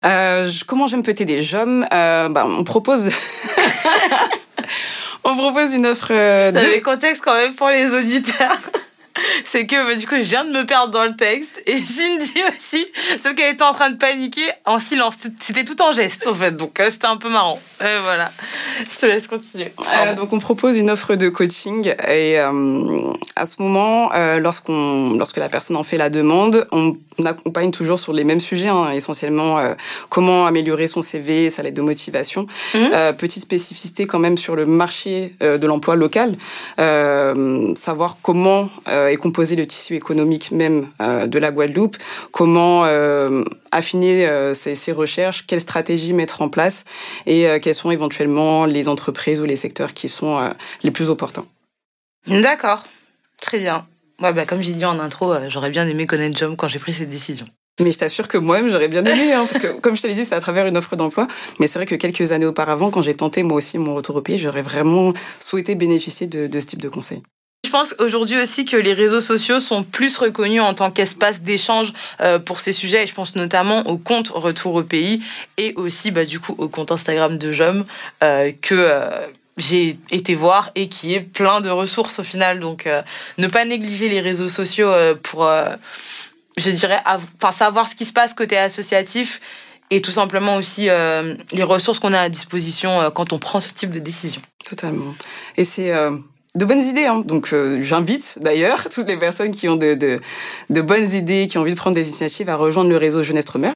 Euh, 0.05 0.49
comment 0.69 0.87
je 0.87 0.97
peux 0.99 1.14
t'aider? 1.14 1.43
Jom, 1.43 1.85
euh, 1.93 2.29
bah, 2.29 2.47
on 2.47 2.62
propose... 2.62 3.06
on 5.25 5.37
propose 5.37 5.75
une 5.75 5.87
offre 5.87 6.12
de... 6.12 6.52
Mais 6.52 6.81
contexte 6.81 7.25
quand 7.25 7.35
même 7.35 7.55
pour 7.55 7.70
les 7.70 7.91
auditeurs 7.91 8.56
c'est 9.50 9.67
que 9.67 9.75
bah, 9.75 9.97
du 9.97 10.06
coup 10.06 10.14
je 10.17 10.29
viens 10.29 10.44
de 10.44 10.50
me 10.50 10.64
perdre 10.64 10.93
dans 10.93 11.05
le 11.05 11.17
texte 11.17 11.61
et 11.67 11.76
Cindy 11.82 12.43
aussi. 12.49 12.87
Sauf 13.23 13.35
qu'elle 13.35 13.52
était 13.52 13.64
en 13.64 13.73
train 13.73 13.91
de 13.91 13.97
paniquer 13.97 14.47
en 14.64 14.79
silence. 14.79 15.17
C'était 15.41 15.64
tout 15.64 15.81
en 15.82 15.93
geste 15.93 16.26
en 16.29 16.35
fait. 16.35 16.56
Donc 16.56 16.79
euh, 16.79 16.88
c'était 16.91 17.06
un 17.06 17.17
peu 17.17 17.29
marrant. 17.29 17.58
Euh, 17.82 18.00
voilà. 18.02 18.31
Je 18.88 18.97
te 18.97 19.06
laisse 19.06 19.26
continuer. 19.26 19.73
Euh, 19.81 20.14
donc 20.14 20.32
on 20.32 20.38
propose 20.38 20.76
une 20.76 20.88
offre 20.88 21.17
de 21.17 21.29
coaching 21.29 21.93
et 22.08 22.38
à 22.38 23.47
ce 23.47 23.61
moment 23.61 24.11
lorsqu'on 24.38 25.17
lorsque 25.19 25.38
la 25.38 25.49
personne 25.49 25.76
en 25.76 25.82
fait 25.82 25.97
la 25.97 26.11
demande 26.11 26.67
on 26.70 26.97
accompagne 27.25 27.70
toujours 27.70 27.99
sur 27.99 28.12
les 28.12 28.25
mêmes 28.25 28.41
sujets 28.41 28.69
hein, 28.69 28.91
essentiellement 28.93 29.58
comment 30.08 30.47
améliorer 30.47 30.87
son 30.87 31.02
CV 31.02 31.50
sa 31.50 31.62
lettre 31.62 31.76
de 31.76 31.82
motivation. 31.82 32.47
Mmh. 32.75 33.14
petite 33.19 33.43
spécificité 33.43 34.06
quand 34.06 34.19
même 34.19 34.38
sur 34.38 34.54
le 34.54 34.64
marché 34.66 35.35
de 35.40 35.66
l'emploi 35.66 35.97
local. 35.97 36.33
Savoir 37.76 38.19
comment 38.23 38.71
est 38.87 39.16
composé 39.16 39.39
le 39.40 39.66
tissu 39.66 39.94
économique 39.97 40.50
même 40.52 40.88
euh, 41.00 41.26
de 41.26 41.38
la 41.38 41.50
Guadeloupe, 41.50 41.97
comment 42.30 42.85
euh, 42.85 43.42
affiner 43.70 44.26
euh, 44.26 44.54
ces, 44.54 44.75
ces, 44.75 44.92
recherches, 44.92 45.47
quelles 45.47 45.61
stratégies 45.61 46.12
mettre 46.12 46.42
en 46.42 46.49
place? 46.49 46.85
Et 47.26 47.47
quels 47.62 47.75
sont 47.75 47.90
éventuellement 47.90 48.64
les 48.64 48.88
entreprises 48.88 49.40
ou 49.40 49.44
les 49.44 49.56
secteurs 49.56 49.94
qui 49.94 50.09
sont 50.09 50.50
les 50.82 50.90
plus 50.90 51.11
opportuns? 51.11 51.47
D'accord, 52.26 52.85
très 53.40 53.59
bien. 53.59 53.87
Ouais, 54.23 54.32
bah, 54.32 54.44
comme 54.44 54.61
j'ai 54.61 54.73
dit 54.73 54.85
en 54.85 54.99
intro, 54.99 55.32
j'aurais 55.49 55.70
bien 55.70 55.87
aimé 55.87 56.06
connaître 56.06 56.37
Jom 56.38 56.56
quand 56.56 56.68
j'ai 56.68 56.78
pris 56.78 56.92
cette 56.92 57.11
décision. 57.11 57.47
Mais 57.80 57.92
je 57.92 57.99
t'assure 57.99 58.28
que 58.28 58.37
moi-même, 58.37 58.68
j'aurais 58.68 58.88
bien 58.88 59.04
aimé, 59.04 59.32
hein, 59.32 59.47
parce 59.50 59.62
que 59.62 59.80
comme 59.80 59.97
je 59.97 60.02
te 60.02 60.06
l'ai 60.06 60.14
dit, 60.14 60.25
c'est 60.25 60.35
à 60.35 60.40
travers 60.40 60.66
une 60.66 60.76
offre 60.76 60.97
d'emploi. 60.97 61.28
Mais 61.59 61.66
c'est 61.66 61.78
vrai 61.78 61.87
que 61.87 61.94
quelques 61.94 62.32
années 62.32 62.47
auparavant, 62.47 62.90
quand 62.90 63.02
j'ai 63.02 63.14
tenté 63.14 63.42
moi 63.42 63.56
aussi 63.56 63.78
mon 63.78 63.94
retour 63.94 64.16
au 64.16 64.23
pays, 64.23 64.38
j'aurais 64.38 64.62
vraiment 64.62 65.14
souhaité 65.38 65.75
bénéficier 65.75 66.26
de, 66.26 66.47
de 66.47 66.61
ce 66.61 66.66
type 66.66 66.82
de 66.82 66.88
conseils. 66.88 67.23
Je 67.70 67.76
pense 67.76 67.94
aujourd'hui 68.00 68.36
aussi 68.36 68.64
que 68.64 68.76
les 68.76 68.92
réseaux 68.92 69.20
sociaux 69.20 69.60
sont 69.60 69.84
plus 69.84 70.16
reconnus 70.16 70.60
en 70.60 70.74
tant 70.74 70.90
qu'espace 70.90 71.42
d'échange 71.42 71.92
euh, 72.20 72.40
pour 72.40 72.58
ces 72.58 72.72
sujets. 72.72 73.04
Et 73.04 73.06
je 73.06 73.14
pense 73.14 73.36
notamment 73.36 73.86
au 73.86 73.96
compte 73.96 74.30
Retour 74.30 74.74
au 74.74 74.82
pays 74.82 75.22
et 75.56 75.72
aussi 75.76 76.10
bah, 76.10 76.24
du 76.24 76.40
coup 76.40 76.56
au 76.58 76.68
compte 76.68 76.90
Instagram 76.90 77.38
de 77.38 77.52
Jom 77.52 77.84
euh, 78.24 78.50
que 78.60 78.74
euh, 78.74 79.24
j'ai 79.56 79.96
été 80.10 80.34
voir 80.34 80.72
et 80.74 80.88
qui 80.88 81.14
est 81.14 81.20
plein 81.20 81.60
de 81.60 81.70
ressources 81.70 82.18
au 82.18 82.24
final. 82.24 82.58
Donc 82.58 82.88
ne 83.38 83.46
pas 83.46 83.64
négliger 83.64 84.08
les 84.08 84.20
réseaux 84.20 84.48
sociaux 84.48 84.92
pour, 85.22 85.48
je 86.58 86.70
dirais, 86.70 87.00
enfin 87.06 87.52
savoir 87.52 87.86
ce 87.86 87.94
qui 87.94 88.04
se 88.04 88.12
passe 88.12 88.34
côté 88.34 88.58
associatif 88.58 89.40
et 89.90 90.02
tout 90.02 90.10
simplement 90.10 90.56
aussi 90.56 90.88
les 91.52 91.62
ressources 91.62 92.00
qu'on 92.00 92.14
a 92.14 92.20
à 92.20 92.28
disposition 92.28 93.12
quand 93.12 93.32
on 93.32 93.38
prend 93.38 93.60
ce 93.60 93.72
type 93.72 93.90
de 93.90 94.00
décision. 94.00 94.42
Totalement. 94.64 95.14
Et 95.56 95.64
c'est 95.64 95.92
de 96.54 96.64
bonnes 96.64 96.83
idées. 96.83 97.07
Hein. 97.07 97.23
Donc 97.25 97.52
euh, 97.52 97.80
j'invite 97.83 98.38
d'ailleurs 98.40 98.88
toutes 98.88 99.09
les 99.09 99.19
personnes 99.19 99.52
qui 99.52 99.69
ont 99.69 99.76
de, 99.76 99.95
de, 99.95 100.19
de, 100.69 100.80
bonnes 100.80 101.12
idées, 101.12 101.47
qui 101.49 101.59
ont 101.59 101.62
envie 101.62 101.73
de 101.73 101.78
prendre 101.78 101.97
des 101.97 102.09
initiatives 102.09 102.49
à 102.49 102.57
rejoindre 102.57 102.90
le 102.90 102.97
réseau 102.97 103.23
Jeunesse 103.23 103.45
Tremère. 103.45 103.73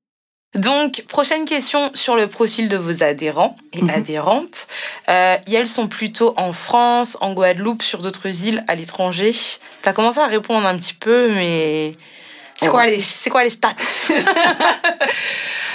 Donc, 0.54 1.04
prochaine 1.08 1.46
question 1.46 1.90
sur 1.94 2.14
le 2.14 2.28
profil 2.28 2.68
de 2.68 2.76
vos 2.76 3.02
adhérents 3.02 3.56
et 3.72 3.82
mmh. 3.82 3.90
adhérentes. 3.90 4.68
Euh, 5.08 5.36
elles 5.52 5.66
sont 5.66 5.88
plutôt 5.88 6.32
en 6.36 6.52
France, 6.52 7.18
en 7.20 7.32
Guadeloupe, 7.32 7.82
sur 7.82 8.00
d'autres 8.00 8.46
îles, 8.46 8.62
à 8.68 8.76
l'étranger. 8.76 9.32
Tu 9.32 9.88
as 9.88 9.92
commencé 9.92 10.20
à 10.20 10.28
répondre 10.28 10.64
un 10.68 10.76
petit 10.78 10.94
peu, 10.94 11.28
mais 11.28 11.96
C'est 12.54 12.68
quoi, 12.68 12.86
les, 12.86 13.00
quoi 13.32 13.42
les 13.42 13.50
stats? 13.50 13.74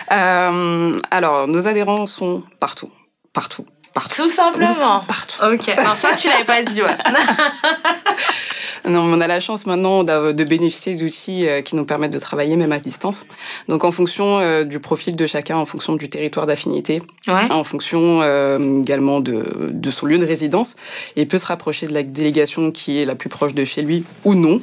Alors, 0.10 1.50
nos 1.50 1.68
adhérents 1.68 2.06
sont 2.06 2.42
partout. 2.62 2.90
Partout. 3.34 3.66
Partout. 4.00 4.24
Tout 4.24 4.30
simplement. 4.30 5.02
Partout. 5.02 5.44
Ok. 5.44 5.68
Alors 5.78 5.98
ça, 5.98 6.14
tu 6.16 6.30
l'avais 6.30 6.46
pas 6.46 6.64
dit, 6.64 6.82
ouais. 6.82 6.88
Non, 8.88 9.02
on 9.02 9.20
a 9.20 9.28
la 9.28 9.42
chance 9.42 9.66
maintenant 9.66 10.06
de 10.06 10.44
bénéficier 10.46 10.96
d'outils 10.96 11.46
euh, 11.46 11.62
qui 11.62 11.76
nous 11.76 11.84
permettent 11.84 12.14
de 12.14 12.20
travailler 12.20 12.56
même 12.56 12.72
à 12.72 12.80
distance. 12.80 13.26
Donc 13.68 13.84
en 13.84 13.92
fonction 13.92 14.40
euh, 14.40 14.64
du 14.64 14.80
profil 14.80 15.18
de 15.18 15.28
chacun, 15.28 15.58
en 15.58 15.66
fonction 15.66 15.98
du 15.98 16.08
territoire 16.08 16.46
d'affinité, 16.46 17.02
en 17.28 17.66
fonction 17.66 18.22
euh, 18.22 18.80
également 18.80 19.20
de, 19.20 19.70
de 19.74 19.92
son 19.92 20.06
lieu 20.06 20.18
de 20.18 20.26
résidence, 20.26 20.78
il 21.18 21.28
peut 21.28 21.40
se 21.40 21.48
rapprocher 21.48 21.88
de 21.88 21.94
la 21.94 22.04
délégation 22.04 22.72
qui 22.72 23.02
est 23.02 23.06
la 23.06 23.16
plus 23.16 23.28
proche 23.28 23.54
de 23.54 23.66
chez 23.66 23.82
lui 23.82 24.06
ou 24.24 24.34
non, 24.34 24.62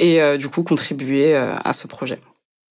et 0.00 0.20
du 0.38 0.48
coup 0.48 0.64
contribuer 0.64 1.36
à 1.36 1.72
ce 1.72 1.86
projet. 1.86 2.18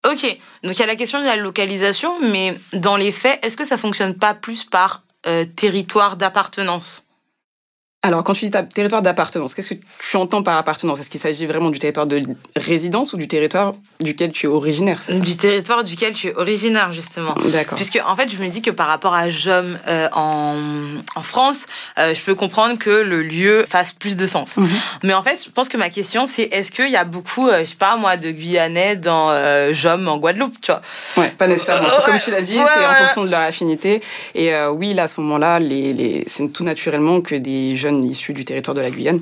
Ok, 0.05 0.23
donc 0.63 0.75
il 0.75 0.79
y 0.79 0.83
a 0.83 0.87
la 0.87 0.97
question 0.97 1.21
de 1.21 1.25
la 1.25 1.37
localisation, 1.37 2.19
mais 2.21 2.53
dans 2.73 2.97
les 2.97 3.13
faits, 3.13 3.39
est-ce 3.45 3.55
que 3.55 3.65
ça 3.65 3.77
fonctionne 3.77 4.13
pas 4.13 4.33
plus 4.33 4.65
par 4.65 5.03
territoire 5.55 6.17
d'appartenance 6.17 7.10
alors, 8.03 8.23
quand 8.23 8.33
tu 8.33 8.45
dis 8.45 8.51
territoire 8.73 9.03
d'appartenance, 9.03 9.53
qu'est-ce 9.53 9.75
que 9.75 9.79
tu 9.99 10.17
entends 10.17 10.41
par 10.41 10.57
appartenance? 10.57 10.99
Est-ce 10.99 11.09
qu'il 11.11 11.19
s'agit 11.19 11.45
vraiment 11.45 11.69
du 11.69 11.77
territoire 11.77 12.07
de 12.07 12.19
résidence 12.55 13.13
ou 13.13 13.17
du 13.17 13.27
territoire 13.27 13.73
duquel 13.99 14.31
tu 14.31 14.47
es 14.47 14.49
originaire 14.49 14.99
Du 15.07 15.37
territoire 15.37 15.83
duquel 15.83 16.13
tu 16.13 16.29
es 16.29 16.35
originaire, 16.35 16.91
justement. 16.91 17.35
D'accord. 17.51 17.75
Puisque, 17.75 17.99
en 18.03 18.15
fait, 18.15 18.27
je 18.29 18.37
me 18.37 18.47
dis 18.47 18.63
que 18.63 18.71
par 18.71 18.87
rapport 18.87 19.13
à 19.13 19.29
JOM 19.29 19.77
euh, 19.87 20.07
en, 20.13 20.55
en 21.13 21.21
France, 21.21 21.67
euh, 21.99 22.15
je 22.15 22.21
peux 22.21 22.33
comprendre 22.33 22.79
que 22.79 22.89
le 22.89 23.21
lieu 23.21 23.67
fasse 23.69 23.91
plus 23.91 24.17
de 24.17 24.25
sens. 24.25 24.57
Mhm. 24.57 24.67
Mais 25.03 25.13
en 25.13 25.21
fait, 25.21 25.43
je 25.45 25.51
pense 25.51 25.69
que 25.69 25.77
ma 25.77 25.91
question, 25.91 26.25
c'est 26.25 26.45
est-ce 26.51 26.71
qu'il 26.71 26.89
y 26.89 26.97
a 26.97 27.05
beaucoup, 27.05 27.49
euh, 27.49 27.59
je 27.59 27.65
sais 27.65 27.75
pas 27.75 27.97
moi, 27.97 28.17
de 28.17 28.31
Guyanais 28.31 28.95
dans 28.95 29.31
JOM 29.73 30.07
en 30.07 30.17
Guadeloupe, 30.17 30.59
tu 30.59 30.71
vois? 30.71 30.81
Ouais, 31.17 31.29
pas 31.37 31.45
nécessairement. 31.45 31.87
Comme 32.03 32.17
tu 32.19 32.31
l'as 32.31 32.41
dit, 32.41 32.57
c'est 32.57 32.85
en 32.85 32.95
fonction 32.95 33.25
de 33.25 33.29
leur 33.29 33.41
affinité. 33.41 34.01
Et 34.33 34.55
oui, 34.69 34.95
là, 34.95 35.03
à 35.03 35.07
ce 35.07 35.21
moment-là, 35.21 35.59
les, 35.59 35.93
les... 35.93 36.23
c'est 36.25 36.51
tout 36.51 36.63
naturellement 36.63 37.21
que 37.21 37.35
des 37.35 37.75
jeunes 37.75 37.90
issus 38.03 38.33
du 38.33 38.45
territoire 38.45 38.75
de 38.75 38.81
la 38.81 38.89
Guyane 38.89 39.19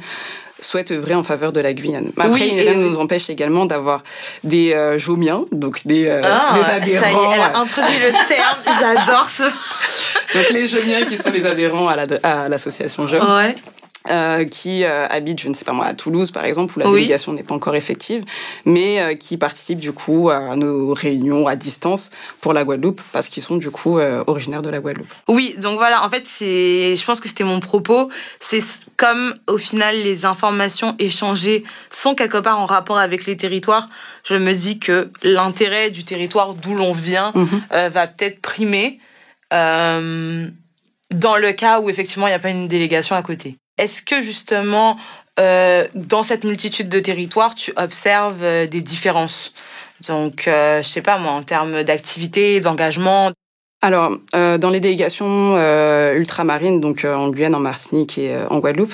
souhaitent 0.61 0.91
œuvrer 0.91 1.15
en 1.15 1.23
faveur 1.23 1.51
de 1.51 1.61
la 1.61 1.73
Guyane. 1.73 2.11
Après, 2.17 2.29
oui, 2.29 2.59
rien 2.59 2.73
ne 2.73 2.89
nous 2.89 2.99
empêche 2.99 3.29
également 3.29 3.65
d'avoir 3.65 4.03
des 4.43 4.73
euh, 4.73 4.99
jomiens, 4.99 5.45
donc 5.51 5.85
des, 5.85 6.07
euh, 6.07 6.21
ah, 6.23 6.53
des 6.53 6.65
adhérents. 6.65 7.03
Ça 7.03 7.11
y 7.11 7.15
est, 7.15 7.35
elle 7.35 7.41
a 7.41 7.57
introduit 7.57 7.99
le 7.99 8.27
terme, 8.27 8.57
j'adore 8.79 9.29
ce... 9.29 9.43
donc 9.43 10.49
les 10.51 10.67
jomiens 10.67 11.05
qui 11.05 11.17
sont 11.17 11.31
les 11.31 11.45
adhérents 11.45 11.87
à 11.87 12.47
l'association 12.49 13.05
la, 13.05 13.21
à 13.23 13.37
Ouais. 13.37 13.55
Euh, 14.07 14.45
qui 14.45 14.85
euh, 14.85 15.07
habite, 15.09 15.41
je 15.41 15.49
ne 15.49 15.53
sais 15.53 15.65
pas 15.65 15.73
moi, 15.73 15.85
à 15.85 15.93
Toulouse 15.93 16.31
par 16.31 16.45
exemple, 16.45 16.73
où 16.77 16.79
la 16.79 16.89
délégation 16.89 17.33
n'est 17.33 17.43
pas 17.43 17.53
encore 17.53 17.75
effective, 17.75 18.23
mais 18.63 19.01
euh, 19.01 19.13
qui 19.15 19.35
participe 19.35 19.77
du 19.77 19.91
coup 19.91 20.29
à 20.29 20.55
nos 20.55 20.93
réunions 20.93 21.47
à 21.47 21.57
distance 21.57 22.09
pour 22.39 22.53
la 22.53 22.63
Guadeloupe, 22.63 23.01
parce 23.11 23.27
qu'ils 23.27 23.43
sont 23.43 23.57
du 23.57 23.69
coup 23.71 23.99
originaires 23.99 24.61
de 24.61 24.69
la 24.69 24.79
Guadeloupe. 24.79 25.13
Oui, 25.27 25.53
donc 25.61 25.77
voilà, 25.77 26.05
en 26.05 26.09
fait, 26.09 26.23
c'est, 26.25 26.95
je 26.95 27.05
pense 27.05 27.19
que 27.19 27.27
c'était 27.27 27.43
mon 27.43 27.59
propos, 27.59 28.09
c'est 28.39 28.63
comme 28.95 29.35
au 29.47 29.57
final 29.57 29.97
les 29.97 30.25
informations 30.25 30.95
échangées 30.97 31.65
sont 31.89 32.15
quelque 32.15 32.37
part 32.37 32.57
en 32.57 32.65
rapport 32.65 32.99
avec 32.99 33.25
les 33.25 33.35
territoires, 33.35 33.89
je 34.23 34.35
me 34.35 34.53
dis 34.53 34.79
que 34.79 35.11
l'intérêt 35.23 35.91
du 35.91 36.05
territoire 36.05 36.53
d'où 36.53 36.73
l'on 36.73 36.93
vient 36.93 37.33
mhm. 37.35 37.89
va 37.89 38.07
peut-être 38.07 38.39
primer. 38.39 38.99
dans 39.51 40.51
le 41.37 41.51
cas 41.51 41.81
où 41.81 41.89
effectivement 41.89 42.27
il 42.27 42.31
n'y 42.31 42.35
a 42.35 42.39
pas 42.39 42.51
une 42.51 42.69
délégation 42.69 43.17
à 43.17 43.23
côté. 43.23 43.57
Est-ce 43.79 44.01
que 44.01 44.21
justement, 44.21 44.97
euh, 45.39 45.87
dans 45.95 46.21
cette 46.21 46.43
multitude 46.43 46.89
de 46.89 46.99
territoires, 46.99 47.55
tu 47.55 47.71
observes 47.77 48.43
euh, 48.43 48.67
des 48.67 48.81
différences? 48.81 49.53
Donc, 50.07 50.47
euh, 50.47 50.83
je 50.83 50.87
sais 50.87 51.01
pas 51.01 51.17
moi, 51.17 51.31
en 51.31 51.43
termes 51.43 51.83
d'activité, 51.83 52.59
d'engagement 52.59 53.31
alors, 53.81 54.11
euh, 54.35 54.57
dans 54.57 54.71
les 54.71 54.81
délégations 54.81 55.55
euh, 55.55 56.13
ultramarines, 56.15 56.81
donc 56.81 57.05
euh, 57.05 57.15
en 57.15 57.29
Guyane, 57.29 57.55
en 57.55 57.61
Martinique 57.61 58.17
et 58.17 58.35
euh, 58.35 58.45
en 58.49 58.59
Guadeloupe, 58.59 58.93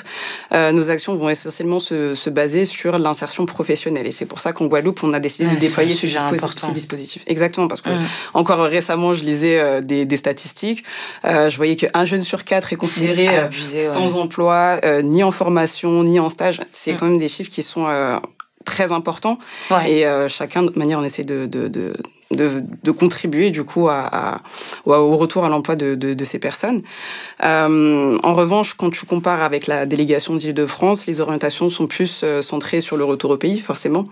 euh, 0.52 0.70
nos 0.70 0.90
actions 0.90 1.16
vont 1.16 1.28
essentiellement 1.28 1.80
se, 1.80 2.14
se 2.14 2.30
baser 2.30 2.64
sur 2.64 2.96
l'insertion 3.00 3.46
professionnelle. 3.46 4.06
Et 4.06 4.12
c'est 4.12 4.26
pour 4.26 4.38
ça 4.38 4.52
qu'en 4.52 4.66
Guadeloupe, 4.66 5.02
on 5.02 5.12
a 5.12 5.18
décidé 5.18 5.52
de 5.52 5.58
déployer 5.58 5.90
ce, 5.90 6.06
dispositif, 6.06 6.72
dispositif. 6.72 7.22
Exactement, 7.26 7.66
parce 7.66 7.80
que 7.80 7.90
encore 8.32 8.60
récemment, 8.60 9.12
je 9.12 9.24
lisais 9.24 9.82
des, 9.82 10.04
des, 10.04 10.16
statistiques. 10.16 10.84
je 11.24 11.56
voyais 11.56 11.74
qu'un 11.74 12.04
jeune 12.04 12.22
sur 12.22 12.44
quatre 12.44 12.72
est 12.72 12.76
considéré 12.76 13.28
sans 13.80 14.16
emploi, 14.16 14.80
ni 15.02 15.24
en 15.24 15.32
formation, 15.32 16.04
ni 16.04 16.20
en 16.20 16.30
stage. 16.30 16.60
C'est 16.72 16.94
quand 16.94 17.06
même 17.06 17.18
des 17.18 17.28
chiffres 17.28 17.50
qui 17.50 17.64
sont 17.64 17.88
très 18.64 18.92
importants. 18.92 19.38
Ouais. 19.70 19.90
Et 19.90 20.28
chacun, 20.28 20.62
de 20.62 20.72
manière, 20.76 21.00
on 21.00 21.04
essaie 21.04 21.24
de, 21.24 21.46
de, 21.46 21.66
de 21.66 21.94
de, 22.30 22.62
de, 22.82 22.90
contribuer 22.90 23.50
du 23.50 23.62
coup 23.62 23.88
à, 23.88 24.00
à, 24.12 24.40
au 24.86 25.16
retour 25.16 25.44
à 25.44 25.48
l'emploi 25.48 25.76
de, 25.76 25.94
de, 25.94 26.14
de, 26.14 26.24
ces 26.24 26.38
personnes. 26.38 26.82
Euh, 27.42 28.18
en 28.22 28.34
revanche, 28.34 28.74
quand 28.74 28.90
tu 28.90 29.06
compares 29.06 29.42
avec 29.42 29.66
la 29.66 29.86
délégation 29.86 30.34
d'Île-de-France, 30.34 31.06
les 31.06 31.20
orientations 31.20 31.70
sont 31.70 31.86
plus 31.86 32.22
euh, 32.24 32.42
centrées 32.42 32.80
sur 32.80 32.96
le 32.96 33.04
retour 33.04 33.30
au 33.30 33.36
pays, 33.36 33.60
forcément, 33.60 34.00
ouais. 34.00 34.06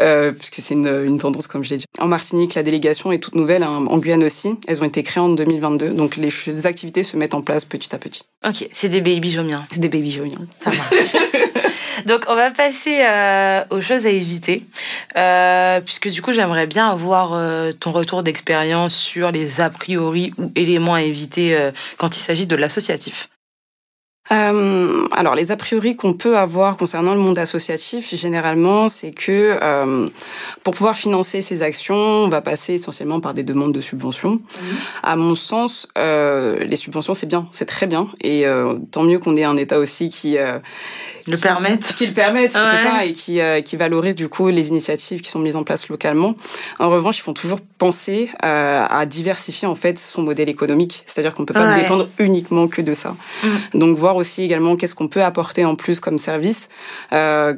euh, 0.00 0.32
puisque 0.32 0.56
c'est 0.56 0.74
une, 0.74 1.04
une, 1.06 1.18
tendance, 1.18 1.46
comme 1.46 1.64
je 1.64 1.70
l'ai 1.70 1.78
dit. 1.78 1.86
En 1.98 2.08
Martinique, 2.08 2.54
la 2.54 2.62
délégation 2.62 3.10
est 3.10 3.18
toute 3.18 3.34
nouvelle, 3.34 3.62
hein, 3.62 3.86
en 3.88 3.98
Guyane 3.98 4.24
aussi. 4.24 4.56
Elles 4.66 4.82
ont 4.82 4.86
été 4.86 5.02
créées 5.02 5.22
en 5.22 5.30
2022, 5.30 5.90
donc 5.90 6.16
les, 6.16 6.28
les 6.46 6.66
activités 6.66 7.02
se 7.02 7.16
mettent 7.16 7.34
en 7.34 7.42
place 7.42 7.64
petit 7.64 7.94
à 7.94 7.98
petit. 7.98 8.22
Ok, 8.46 8.68
c'est 8.72 8.88
des 8.88 9.00
baby 9.00 9.30
jomiens. 9.30 9.64
C'est 9.70 9.80
des 9.80 9.88
baby 9.88 10.12
jomiens. 10.12 10.46
Ça 10.62 10.70
marche. 10.70 11.16
donc, 12.06 12.24
on 12.28 12.34
va 12.34 12.50
passer 12.50 13.00
euh, 13.02 13.62
aux 13.70 13.80
choses 13.80 14.04
à 14.04 14.10
éviter, 14.10 14.62
puisque 15.86 16.08
du 16.08 16.20
coup, 16.20 16.32
j'aimerais 16.32 16.66
bien 16.66 16.90
avoir 16.90 17.45
euh, 17.46 17.72
ton 17.72 17.92
retour 17.92 18.22
d'expérience 18.22 18.94
sur 18.94 19.30
les 19.30 19.60
a 19.60 19.70
priori 19.70 20.32
ou 20.36 20.52
éléments 20.54 20.94
à 20.94 21.02
éviter 21.02 21.56
euh, 21.56 21.70
quand 21.96 22.16
il 22.16 22.20
s'agit 22.20 22.46
de 22.46 22.56
l'associatif? 22.56 23.28
Euh, 24.32 25.06
alors, 25.12 25.34
les 25.34 25.52
a 25.52 25.56
priori 25.56 25.96
qu'on 25.96 26.12
peut 26.12 26.36
avoir 26.36 26.76
concernant 26.76 27.14
le 27.14 27.20
monde 27.20 27.38
associatif, 27.38 28.14
généralement, 28.14 28.88
c'est 28.88 29.12
que 29.12 29.58
euh, 29.62 30.08
pour 30.64 30.74
pouvoir 30.74 30.96
financer 30.96 31.42
ces 31.42 31.62
actions, 31.62 31.94
on 31.94 32.28
va 32.28 32.40
passer 32.40 32.74
essentiellement 32.74 33.20
par 33.20 33.34
des 33.34 33.44
demandes 33.44 33.72
de 33.72 33.80
subventions. 33.80 34.34
Mmh. 34.34 34.60
À 35.02 35.16
mon 35.16 35.34
sens, 35.34 35.86
euh, 35.96 36.58
les 36.64 36.76
subventions, 36.76 37.14
c'est 37.14 37.26
bien, 37.26 37.48
c'est 37.52 37.66
très 37.66 37.86
bien, 37.86 38.08
et 38.22 38.44
tant 38.90 39.02
mieux 39.02 39.18
qu'on 39.18 39.36
ait 39.36 39.44
un 39.44 39.56
État 39.56 39.78
aussi 39.78 40.08
qui 40.08 40.38
le 41.26 41.36
permettent. 41.36 41.94
Qui 41.96 42.06
le 42.06 42.12
permettent, 42.12 42.52
c'est 42.52 42.58
ça, 42.58 43.04
et 43.04 43.12
qui, 43.12 43.40
euh, 43.40 43.60
qui 43.60 43.76
valorisent 43.76 44.16
du 44.16 44.28
coup 44.28 44.48
les 44.48 44.68
initiatives 44.68 45.20
qui 45.20 45.30
sont 45.30 45.38
mises 45.38 45.56
en 45.56 45.64
place 45.64 45.88
localement. 45.88 46.34
En 46.78 46.88
revanche, 46.88 47.18
ils 47.18 47.22
font 47.22 47.32
toujours 47.32 47.60
penser 47.78 48.30
euh, 48.44 48.86
à 48.88 49.06
diversifier 49.06 49.66
en 49.66 49.74
fait 49.74 49.98
son 49.98 50.22
modèle 50.22 50.48
économique, 50.48 51.02
c'est-à-dire 51.06 51.34
qu'on 51.34 51.42
ne 51.42 51.46
peut 51.46 51.54
pas 51.54 51.76
dépendre 51.76 52.08
uniquement 52.18 52.68
que 52.68 52.80
de 52.80 52.94
ça. 52.94 53.16
Mm. 53.42 53.78
Donc 53.78 53.98
voir 53.98 54.15
aussi 54.16 54.42
également 54.42 54.76
qu'est-ce 54.76 54.94
qu'on 54.94 55.08
peut 55.08 55.22
apporter 55.22 55.64
en 55.64 55.76
plus 55.76 56.00
comme 56.00 56.18
service. 56.18 56.68
Euh, 57.12 57.54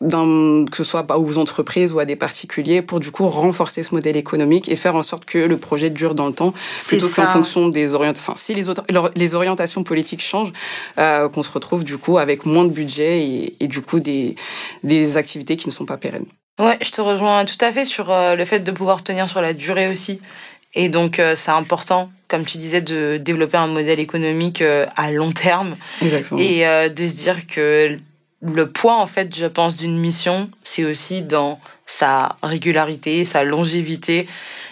que 0.00 0.76
ce 0.76 0.84
soit 0.84 1.06
aux 1.16 1.38
entreprises 1.38 1.92
ou 1.92 1.98
à 1.98 2.04
des 2.04 2.16
particuliers, 2.16 2.82
pour 2.82 3.00
du 3.00 3.10
coup 3.10 3.26
renforcer 3.28 3.82
ce 3.82 3.94
modèle 3.94 4.16
économique 4.16 4.68
et 4.68 4.76
faire 4.76 4.96
en 4.96 5.02
sorte 5.02 5.24
que 5.24 5.38
le 5.38 5.56
projet 5.56 5.90
dure 5.90 6.14
dans 6.14 6.26
le 6.26 6.32
temps, 6.32 6.52
plutôt 6.86 7.08
qu'en 7.08 7.26
fonction 7.26 7.68
des 7.68 7.94
orientations. 7.94 8.32
Enfin, 8.32 8.38
si 8.38 8.54
les, 8.54 8.68
autres, 8.68 8.84
les 9.14 9.34
orientations 9.34 9.82
politiques 9.82 10.22
changent, 10.22 10.52
euh, 10.98 11.28
qu'on 11.28 11.42
se 11.42 11.50
retrouve 11.50 11.84
du 11.84 11.96
coup 11.96 12.18
avec 12.18 12.44
moins 12.44 12.64
de 12.64 12.70
budget 12.70 13.22
et, 13.22 13.56
et, 13.60 13.68
du 13.68 13.80
coup 13.80 14.00
des, 14.00 14.36
des 14.82 15.16
activités 15.16 15.56
qui 15.56 15.68
ne 15.68 15.72
sont 15.72 15.86
pas 15.86 15.96
pérennes. 15.96 16.26
Ouais, 16.60 16.78
je 16.82 16.90
te 16.90 17.00
rejoins 17.00 17.44
tout 17.44 17.56
à 17.60 17.72
fait 17.72 17.84
sur 17.84 18.10
euh, 18.10 18.36
le 18.36 18.44
fait 18.44 18.60
de 18.60 18.70
pouvoir 18.70 19.02
tenir 19.02 19.28
sur 19.28 19.40
la 19.40 19.54
durée 19.54 19.88
aussi. 19.88 20.20
Et 20.74 20.88
donc, 20.88 21.18
euh, 21.18 21.36
c'est 21.36 21.50
important, 21.50 22.10
comme 22.28 22.44
tu 22.44 22.58
disais, 22.58 22.80
de 22.80 23.16
développer 23.16 23.56
un 23.56 23.66
modèle 23.66 24.00
économique 24.00 24.62
euh, 24.62 24.86
à 24.96 25.12
long 25.12 25.32
terme. 25.32 25.76
Exactement. 26.02 26.40
Et 26.40 26.64
de 26.90 27.06
se 27.06 27.14
dire 27.14 27.46
que 27.46 27.98
le 28.42 28.68
poids, 28.68 28.96
en 28.96 29.06
fait, 29.06 29.34
je 29.34 29.46
pense, 29.46 29.76
d'une 29.76 29.98
mission, 29.98 30.50
c'est 30.62 30.84
aussi 30.84 31.22
dans 31.22 31.60
sa 31.86 32.36
régularité, 32.42 33.24
sa 33.24 33.44
longévité 33.44 34.26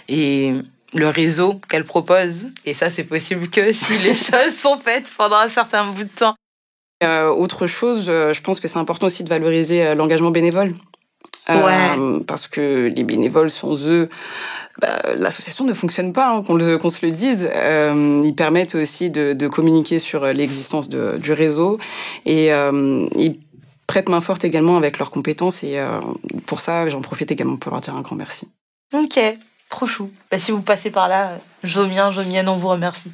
et 0.08 0.52
le 0.94 1.08
réseau 1.08 1.60
qu'elle 1.68 1.84
propose. 1.84 2.48
Et 2.66 2.74
ça, 2.74 2.90
c'est 2.90 3.04
possible 3.04 3.48
que 3.48 3.72
si 3.72 3.98
les 3.98 4.14
choses 4.14 4.54
sont 4.54 4.78
faites 4.78 5.12
pendant 5.16 5.36
un 5.36 5.48
certain 5.48 5.86
bout 5.86 6.04
de 6.04 6.08
temps. 6.08 6.34
Euh, 7.02 7.28
autre 7.28 7.66
chose, 7.66 8.06
je 8.06 8.40
pense 8.40 8.60
que 8.60 8.68
c'est 8.68 8.78
important 8.78 9.06
aussi 9.06 9.24
de 9.24 9.28
valoriser 9.28 9.84
euh, 9.84 9.94
l'engagement 9.94 10.30
bénévole. 10.30 10.74
Euh, 11.50 12.16
ouais. 12.18 12.24
Parce 12.26 12.46
que 12.46 12.92
les 12.94 13.04
bénévoles, 13.04 13.50
sans 13.50 13.88
eux, 13.88 14.08
bah, 14.80 15.00
l'association 15.16 15.64
ne 15.64 15.72
fonctionne 15.72 16.12
pas, 16.12 16.28
hein, 16.28 16.42
qu'on 16.42 16.90
se 16.90 17.04
le 17.04 17.12
dise. 17.12 17.50
Euh, 17.52 18.20
ils 18.24 18.34
permettent 18.34 18.74
aussi 18.74 19.10
de, 19.10 19.32
de 19.32 19.48
communiquer 19.48 19.98
sur 19.98 20.24
l'existence 20.26 20.88
du 20.88 21.32
réseau 21.32 21.78
et 22.24 22.52
euh, 22.52 23.06
ils 23.16 23.40
prêtent 23.86 24.08
main 24.08 24.20
forte 24.20 24.44
également 24.44 24.76
avec 24.76 24.98
leurs 24.98 25.10
compétences 25.10 25.64
et 25.64 25.78
pour 26.46 26.60
ça, 26.60 26.88
j'en 26.88 27.00
profite 27.00 27.30
également 27.30 27.56
pour 27.56 27.72
leur 27.72 27.80
dire 27.80 27.96
un 27.96 28.00
grand 28.00 28.16
merci. 28.16 28.48
Ok, 28.94 29.18
trop 29.68 29.86
chou. 29.86 30.10
Bah, 30.30 30.38
si 30.38 30.52
vous 30.52 30.62
passez 30.62 30.90
par 30.90 31.08
là, 31.08 31.38
Jomien, 31.64 32.12
Jomienne, 32.12 32.48
on 32.48 32.56
vous 32.56 32.68
remercie. 32.68 33.10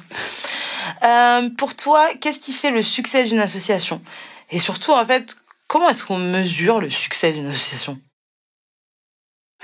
Pour 1.57 1.75
toi, 1.75 2.07
qu'est-ce 2.21 2.39
qui 2.39 2.53
fait 2.53 2.71
le 2.71 2.83
succès 2.83 3.23
d'une 3.23 3.39
association? 3.39 4.01
Et 4.51 4.59
surtout, 4.59 4.91
en 4.91 5.05
fait, 5.05 5.35
comment 5.67 5.89
est-ce 5.89 6.05
qu'on 6.05 6.17
mesure 6.17 6.79
le 6.79 6.89
succès 6.89 7.33
d'une 7.33 7.47
association? 7.47 7.99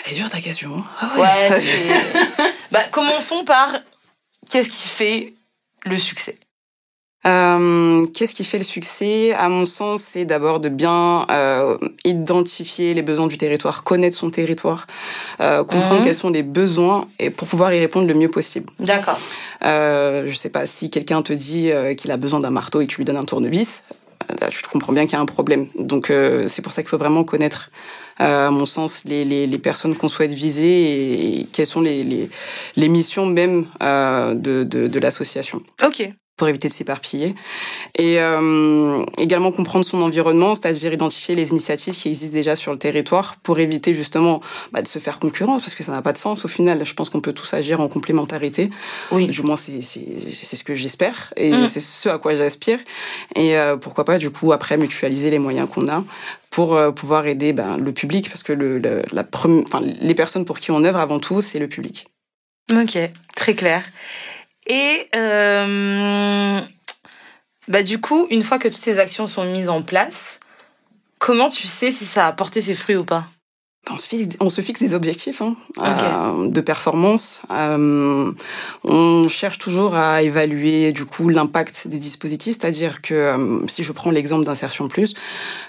Elle 0.03 0.13
est 0.13 0.15
dure 0.15 0.29
ta 0.29 0.39
question. 0.39 0.75
Ah 0.99 1.13
ouais. 1.17 1.49
bah, 2.71 2.83
commençons 2.91 3.43
par 3.43 3.69
qu'est-ce 4.49 4.69
qui 4.69 4.87
fait 4.87 5.33
le 5.85 5.97
succès? 5.97 6.35
Euh, 7.25 8.05
Qu'est-ce 8.13 8.35
qui 8.35 8.43
fait 8.43 8.57
le 8.57 8.63
succès? 8.63 9.33
À 9.33 9.49
mon 9.49 9.65
sens, 9.65 10.03
c'est 10.11 10.25
d'abord 10.25 10.59
de 10.59 10.69
bien 10.69 11.25
euh, 11.31 11.77
identifier 12.03 12.93
les 12.93 13.01
besoins 13.01 13.27
du 13.27 13.37
territoire, 13.37 13.83
connaître 13.83 14.15
son 14.15 14.29
territoire, 14.29 14.85
euh, 15.41 15.63
comprendre 15.63 15.99
mhm. 15.99 16.05
quels 16.05 16.15
sont 16.15 16.29
les 16.29 16.43
besoins 16.43 17.07
et 17.19 17.31
pour 17.31 17.47
pouvoir 17.47 17.73
y 17.73 17.79
répondre 17.79 18.07
le 18.07 18.13
mieux 18.13 18.29
possible. 18.29 18.71
D'accord. 18.79 19.19
Je 19.61 20.33
sais 20.35 20.49
pas 20.49 20.67
si 20.67 20.89
quelqu'un 20.91 21.23
te 21.23 21.33
dit 21.33 21.71
qu'il 21.97 22.11
a 22.11 22.17
besoin 22.17 22.39
d'un 22.39 22.51
marteau 22.51 22.81
et 22.81 22.87
que 22.87 22.91
tu 22.91 22.97
lui 22.97 23.05
donnes 23.05 23.17
un 23.17 23.23
tournevis, 23.23 23.83
là, 24.39 24.49
je 24.51 24.61
comprends 24.61 24.93
bien 24.93 25.05
qu'il 25.05 25.13
y 25.13 25.15
a 25.15 25.21
un 25.21 25.25
problème. 25.25 25.67
Donc 25.79 26.11
c'est 26.47 26.61
pour 26.61 26.73
ça 26.73 26.83
qu'il 26.83 26.89
faut 26.89 26.97
vraiment 26.97 27.23
connaître, 27.23 27.71
à 28.17 28.49
mon 28.49 28.65
sens, 28.65 29.03
les, 29.05 29.25
les, 29.25 29.47
les 29.47 29.57
personnes 29.57 29.95
qu'on 29.95 30.09
souhaite 30.09 30.33
viser 30.33 31.39
et, 31.39 31.47
quelles 31.51 31.67
sont 31.67 31.81
les, 31.81 32.03
les, 32.03 32.29
les 32.75 32.87
missions 32.87 33.25
même 33.25 33.65
de, 33.81 34.63
de, 34.63 34.87
de 34.87 34.99
l'association. 34.99 35.61
Ok 35.83 36.09
pour 36.37 36.49
éviter 36.49 36.67
de 36.67 36.73
s'éparpiller. 36.73 37.33
Et 37.97 38.19
euh, 38.19 39.03
également 39.17 39.51
comprendre 39.51 39.85
son 39.85 40.01
environnement, 40.01 40.53
c'est-à-dire 40.53 40.91
identifier 40.91 41.33
les 41.33 41.51
initiatives 41.51 41.93
qui 41.93 42.09
existent 42.09 42.33
déjà 42.33 42.55
sur 42.55 42.73
le 42.73 42.77
territoire 42.77 43.37
pour 43.41 43.59
éviter 43.59 43.93
justement 43.93 44.41
bah, 44.73 44.81
de 44.81 44.87
se 44.87 44.99
faire 44.99 45.19
concurrence, 45.19 45.61
parce 45.61 45.75
que 45.75 45.83
ça 45.83 45.93
n'a 45.93 46.01
pas 46.01 46.11
de 46.11 46.17
sens 46.17 46.43
au 46.43 46.47
final. 46.47 46.85
Je 46.85 46.93
pense 46.93 47.09
qu'on 47.09 47.21
peut 47.21 47.31
tous 47.31 47.53
agir 47.53 47.79
en 47.79 47.87
complémentarité. 47.87 48.69
Oui. 49.11 49.27
Du 49.27 49.41
moins, 49.43 49.55
c'est 49.55 49.81
ce 49.81 50.63
que 50.63 50.75
j'espère 50.75 51.33
et 51.37 51.51
mm. 51.51 51.67
c'est 51.67 51.79
ce 51.79 52.09
à 52.09 52.17
quoi 52.17 52.35
j'aspire. 52.35 52.79
Et 53.35 53.57
euh, 53.57 53.77
pourquoi 53.77 54.03
pas, 54.03 54.17
du 54.17 54.29
coup, 54.29 54.51
après, 54.51 54.77
mutualiser 54.77 55.29
les 55.29 55.39
moyens 55.39 55.69
qu'on 55.69 55.87
a 55.87 56.03
pour 56.49 56.75
euh, 56.75 56.91
pouvoir 56.91 57.27
aider 57.27 57.53
ben, 57.53 57.77
le 57.77 57.93
public, 57.93 58.29
parce 58.29 58.43
que 58.43 58.53
le, 58.53 58.79
la 58.79 59.25
enfin, 59.33 59.81
les 59.81 60.15
personnes 60.15 60.45
pour 60.45 60.59
qui 60.59 60.71
on 60.71 60.83
œuvre 60.83 60.99
avant 60.99 61.19
tout, 61.19 61.41
c'est 61.41 61.59
le 61.59 61.67
public. 61.67 62.07
Ok, 62.71 62.97
très 63.35 63.53
clair. 63.53 63.83
Et 64.67 65.09
euh, 65.15 66.59
bah 67.67 67.83
du 67.83 68.01
coup, 68.01 68.27
une 68.29 68.41
fois 68.41 68.59
que 68.59 68.67
toutes 68.67 68.77
ces 68.77 68.99
actions 68.99 69.27
sont 69.27 69.45
mises 69.45 69.69
en 69.69 69.81
place, 69.81 70.39
comment 71.19 71.49
tu 71.49 71.67
sais 71.67 71.91
si 71.91 72.05
ça 72.05 72.27
a 72.27 72.33
porté 72.33 72.61
ses 72.61 72.75
fruits 72.75 72.95
ou 72.95 73.05
pas? 73.05 73.25
On 73.91 73.97
se, 73.97 74.07
fixe, 74.07 74.35
on 74.39 74.49
se 74.49 74.61
fixe 74.61 74.79
des 74.79 74.95
objectifs 74.95 75.41
hein, 75.41 75.55
euh, 75.79 76.49
de 76.49 76.61
performance. 76.61 77.41
Euh, 77.51 78.31
on 78.83 79.27
cherche 79.27 79.59
toujours 79.59 79.95
à 79.95 80.23
évaluer 80.23 80.91
du 80.91 81.05
coup 81.05 81.29
l'impact 81.29 81.87
des 81.87 81.99
dispositifs, 81.99 82.57
c'est-à-dire 82.59 83.01
que 83.03 83.13
euh, 83.13 83.67
si 83.67 83.83
je 83.83 83.91
prends 83.91 84.09
l'exemple 84.09 84.45
d'insertion 84.45 84.87
plus, 84.87 85.13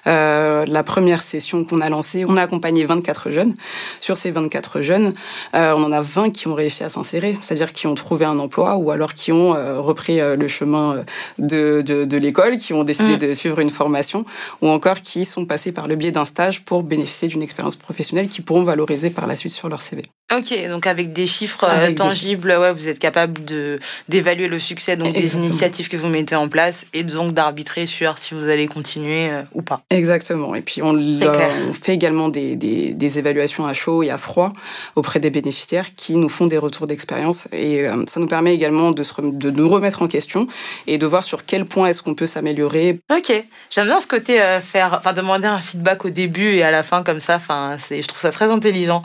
la 0.06 0.82
première 0.84 1.22
session 1.22 1.64
qu'on 1.64 1.80
a 1.80 1.90
lancée, 1.90 2.24
on 2.26 2.36
a 2.36 2.42
accompagné 2.42 2.84
24 2.84 3.30
jeunes. 3.30 3.54
Sur 4.00 4.16
ces 4.16 4.30
24 4.30 4.80
jeunes, 4.80 5.12
on 5.52 5.58
en 5.58 5.92
a 5.92 6.00
20 6.00 6.30
qui 6.30 6.48
ont 6.48 6.54
réussi 6.54 6.84
à 6.84 6.88
s'insérer, 6.88 7.36
c'est-à-dire 7.40 7.72
qui 7.72 7.86
ont 7.86 7.94
trouvé 7.94 8.24
un 8.24 8.38
emploi 8.38 8.76
ou 8.76 8.90
alors 8.90 9.14
qui 9.14 9.32
ont 9.32 9.50
repris 9.82 10.18
le 10.18 10.48
chemin 10.48 11.04
de, 11.38 11.82
de, 11.82 12.04
de 12.04 12.16
l'école, 12.16 12.56
qui 12.56 12.72
ont 12.72 12.84
décidé 12.84 13.16
mm. 13.16 13.18
de 13.18 13.34
suivre 13.34 13.58
une 13.58 13.70
formation, 13.70 14.24
ou 14.62 14.68
encore 14.68 15.02
qui 15.02 15.24
sont 15.24 15.44
passés 15.44 15.72
par 15.72 15.88
le 15.88 15.96
biais 15.96 16.12
d'un 16.12 16.24
stage 16.24 16.64
pour 16.64 16.82
bénéficier 16.82 17.28
d'une 17.28 17.42
expérience 17.42 17.76
professionnelle 17.76 18.05
qui 18.28 18.42
pourront 18.42 18.64
valoriser 18.64 19.10
par 19.10 19.26
la 19.26 19.36
suite 19.36 19.52
sur 19.52 19.68
leur 19.68 19.82
CV. 19.82 20.04
Ok, 20.34 20.52
donc 20.68 20.88
avec 20.88 21.12
des 21.12 21.28
chiffres 21.28 21.64
euh, 21.68 21.92
tangibles, 21.92 22.48
ouais, 22.48 22.72
vous 22.72 22.88
êtes 22.88 22.98
capable 22.98 23.44
de 23.44 23.78
d'évaluer 24.08 24.48
le 24.48 24.58
succès 24.58 24.96
donc 24.96 25.14
des 25.14 25.36
initiatives 25.36 25.88
que 25.88 25.96
vous 25.96 26.08
mettez 26.08 26.34
en 26.34 26.48
place 26.48 26.88
et 26.92 27.04
donc 27.04 27.32
d'arbitrer 27.32 27.86
sur 27.86 28.18
si 28.18 28.34
vous 28.34 28.48
allez 28.48 28.66
continuer 28.66 29.30
euh, 29.30 29.42
ou 29.52 29.62
pas. 29.62 29.82
Exactement. 29.90 30.56
Et 30.56 30.62
puis 30.62 30.82
on, 30.82 30.96
on 30.96 31.72
fait 31.72 31.94
également 31.94 32.28
des, 32.28 32.56
des, 32.56 32.92
des, 32.92 33.18
évaluations 33.20 33.68
à 33.68 33.72
chaud 33.72 34.02
et 34.02 34.10
à 34.10 34.18
froid 34.18 34.52
auprès 34.96 35.20
des 35.20 35.30
bénéficiaires 35.30 35.94
qui 35.94 36.16
nous 36.16 36.28
font 36.28 36.46
des 36.46 36.58
retours 36.58 36.88
d'expérience 36.88 37.46
et 37.52 37.86
euh, 37.86 38.02
ça 38.08 38.18
nous 38.18 38.26
permet 38.26 38.52
également 38.52 38.90
de, 38.90 39.04
se, 39.04 39.12
de 39.20 39.50
nous 39.52 39.68
remettre 39.68 40.02
en 40.02 40.08
question 40.08 40.48
et 40.88 40.98
de 40.98 41.06
voir 41.06 41.22
sur 41.22 41.44
quel 41.44 41.66
point 41.66 41.86
est-ce 41.86 42.02
qu'on 42.02 42.16
peut 42.16 42.26
s'améliorer. 42.26 42.98
Ok, 43.16 43.32
j'aime 43.70 43.86
bien 43.86 44.00
ce 44.00 44.08
côté 44.08 44.40
faire, 44.60 44.94
enfin 44.98 45.12
demander 45.12 45.46
un 45.46 45.58
feedback 45.58 46.04
au 46.04 46.10
début 46.10 46.56
et 46.56 46.64
à 46.64 46.72
la 46.72 46.82
fin 46.82 47.04
comme 47.04 47.20
ça. 47.20 47.36
Enfin, 47.36 47.78
c'est, 47.78 48.02
je 48.02 48.08
trouve 48.08 48.20
ça 48.20 48.32
très 48.32 48.50
intelligent. 48.50 49.04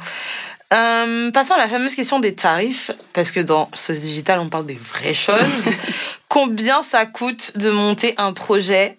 Euh, 0.73 1.31
passons 1.31 1.53
à 1.53 1.57
la 1.57 1.67
fameuse 1.67 1.95
question 1.95 2.19
des 2.19 2.33
tarifs, 2.33 2.91
parce 3.13 3.31
que 3.31 3.41
dans 3.41 3.69
ce 3.73 3.91
digital, 3.91 4.39
on 4.39 4.49
parle 4.49 4.65
des 4.65 4.75
vraies 4.75 5.13
choses. 5.13 5.37
Combien 6.29 6.81
ça 6.83 7.05
coûte 7.05 7.57
de 7.57 7.69
monter 7.69 8.13
un 8.17 8.31
projet 8.31 8.97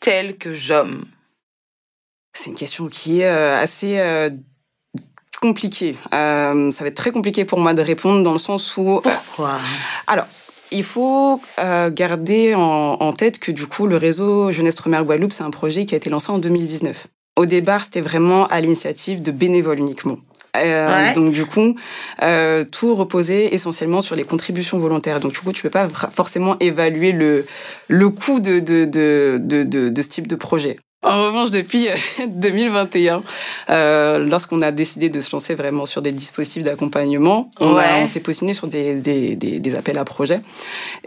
tel 0.00 0.36
que 0.38 0.54
JOM? 0.54 1.04
C'est 2.32 2.50
une 2.50 2.56
question 2.56 2.88
qui 2.88 3.20
est 3.20 3.26
euh, 3.26 3.58
assez 3.58 3.98
euh, 3.98 4.30
compliquée. 5.40 5.96
ça 6.10 6.50
va 6.80 6.86
être 6.86 6.96
très 6.96 7.12
compliqué 7.12 7.44
pour 7.44 7.60
moi 7.60 7.74
de 7.74 7.82
répondre 7.82 8.22
dans 8.22 8.32
le 8.32 8.38
sens 8.38 8.76
où... 8.78 9.00
Pourquoi? 9.02 9.58
Alors, 10.06 10.26
il 10.70 10.82
faut 10.82 11.40
garder 11.58 12.54
en, 12.54 12.60
en, 12.60 13.12
tête 13.12 13.38
que 13.38 13.52
du 13.52 13.66
coup, 13.66 13.86
le 13.86 13.98
réseau 13.98 14.50
Jeunesse 14.50 14.74
Tremère 14.74 15.04
Guadeloupe, 15.04 15.32
c'est 15.32 15.44
un 15.44 15.50
projet 15.50 15.84
qui 15.84 15.94
a 15.94 15.98
été 15.98 16.08
lancé 16.08 16.30
en 16.30 16.38
2019. 16.38 17.06
Au 17.36 17.44
départ, 17.44 17.84
c'était 17.84 18.00
vraiment 18.00 18.46
à 18.46 18.60
l'initiative 18.62 19.22
de 19.22 19.30
bénévoles 19.30 19.78
uniquement. 19.78 20.16
Euh, 20.64 21.12
donc 21.14 21.32
du 21.32 21.46
coup, 21.46 21.74
euh, 22.22 22.64
tout 22.64 22.94
reposait 22.94 23.54
essentiellement 23.54 24.00
sur 24.02 24.16
les 24.16 24.24
contributions 24.24 24.78
volontaires. 24.78 25.20
Donc 25.20 25.32
du 25.32 25.40
coup, 25.40 25.52
tu 25.52 25.62
peux 25.62 25.70
pas 25.70 25.88
forcément 25.88 26.56
évaluer 26.60 27.12
le 27.12 27.46
le 27.88 28.10
coût 28.10 28.40
de 28.40 28.60
de 28.60 28.84
de 28.84 29.38
de, 29.38 29.88
de 29.88 30.02
ce 30.02 30.08
type 30.08 30.26
de 30.26 30.36
projet. 30.36 30.76
En 31.06 31.22
revanche, 31.22 31.52
depuis 31.52 31.88
2021, 32.26 33.22
euh, 33.70 34.18
lorsqu'on 34.18 34.60
a 34.60 34.72
décidé 34.72 35.08
de 35.08 35.20
se 35.20 35.30
lancer 35.30 35.54
vraiment 35.54 35.86
sur 35.86 36.02
des 36.02 36.10
dispositifs 36.10 36.64
d'accompagnement, 36.64 37.50
on, 37.60 37.76
on 37.76 38.06
s'est 38.06 38.20
positionné 38.20 38.54
sur 38.54 38.66
des, 38.66 38.94
des, 38.94 39.36
des, 39.36 39.60
des, 39.60 39.74
appels 39.76 39.98
à 39.98 40.04
projets. 40.04 40.40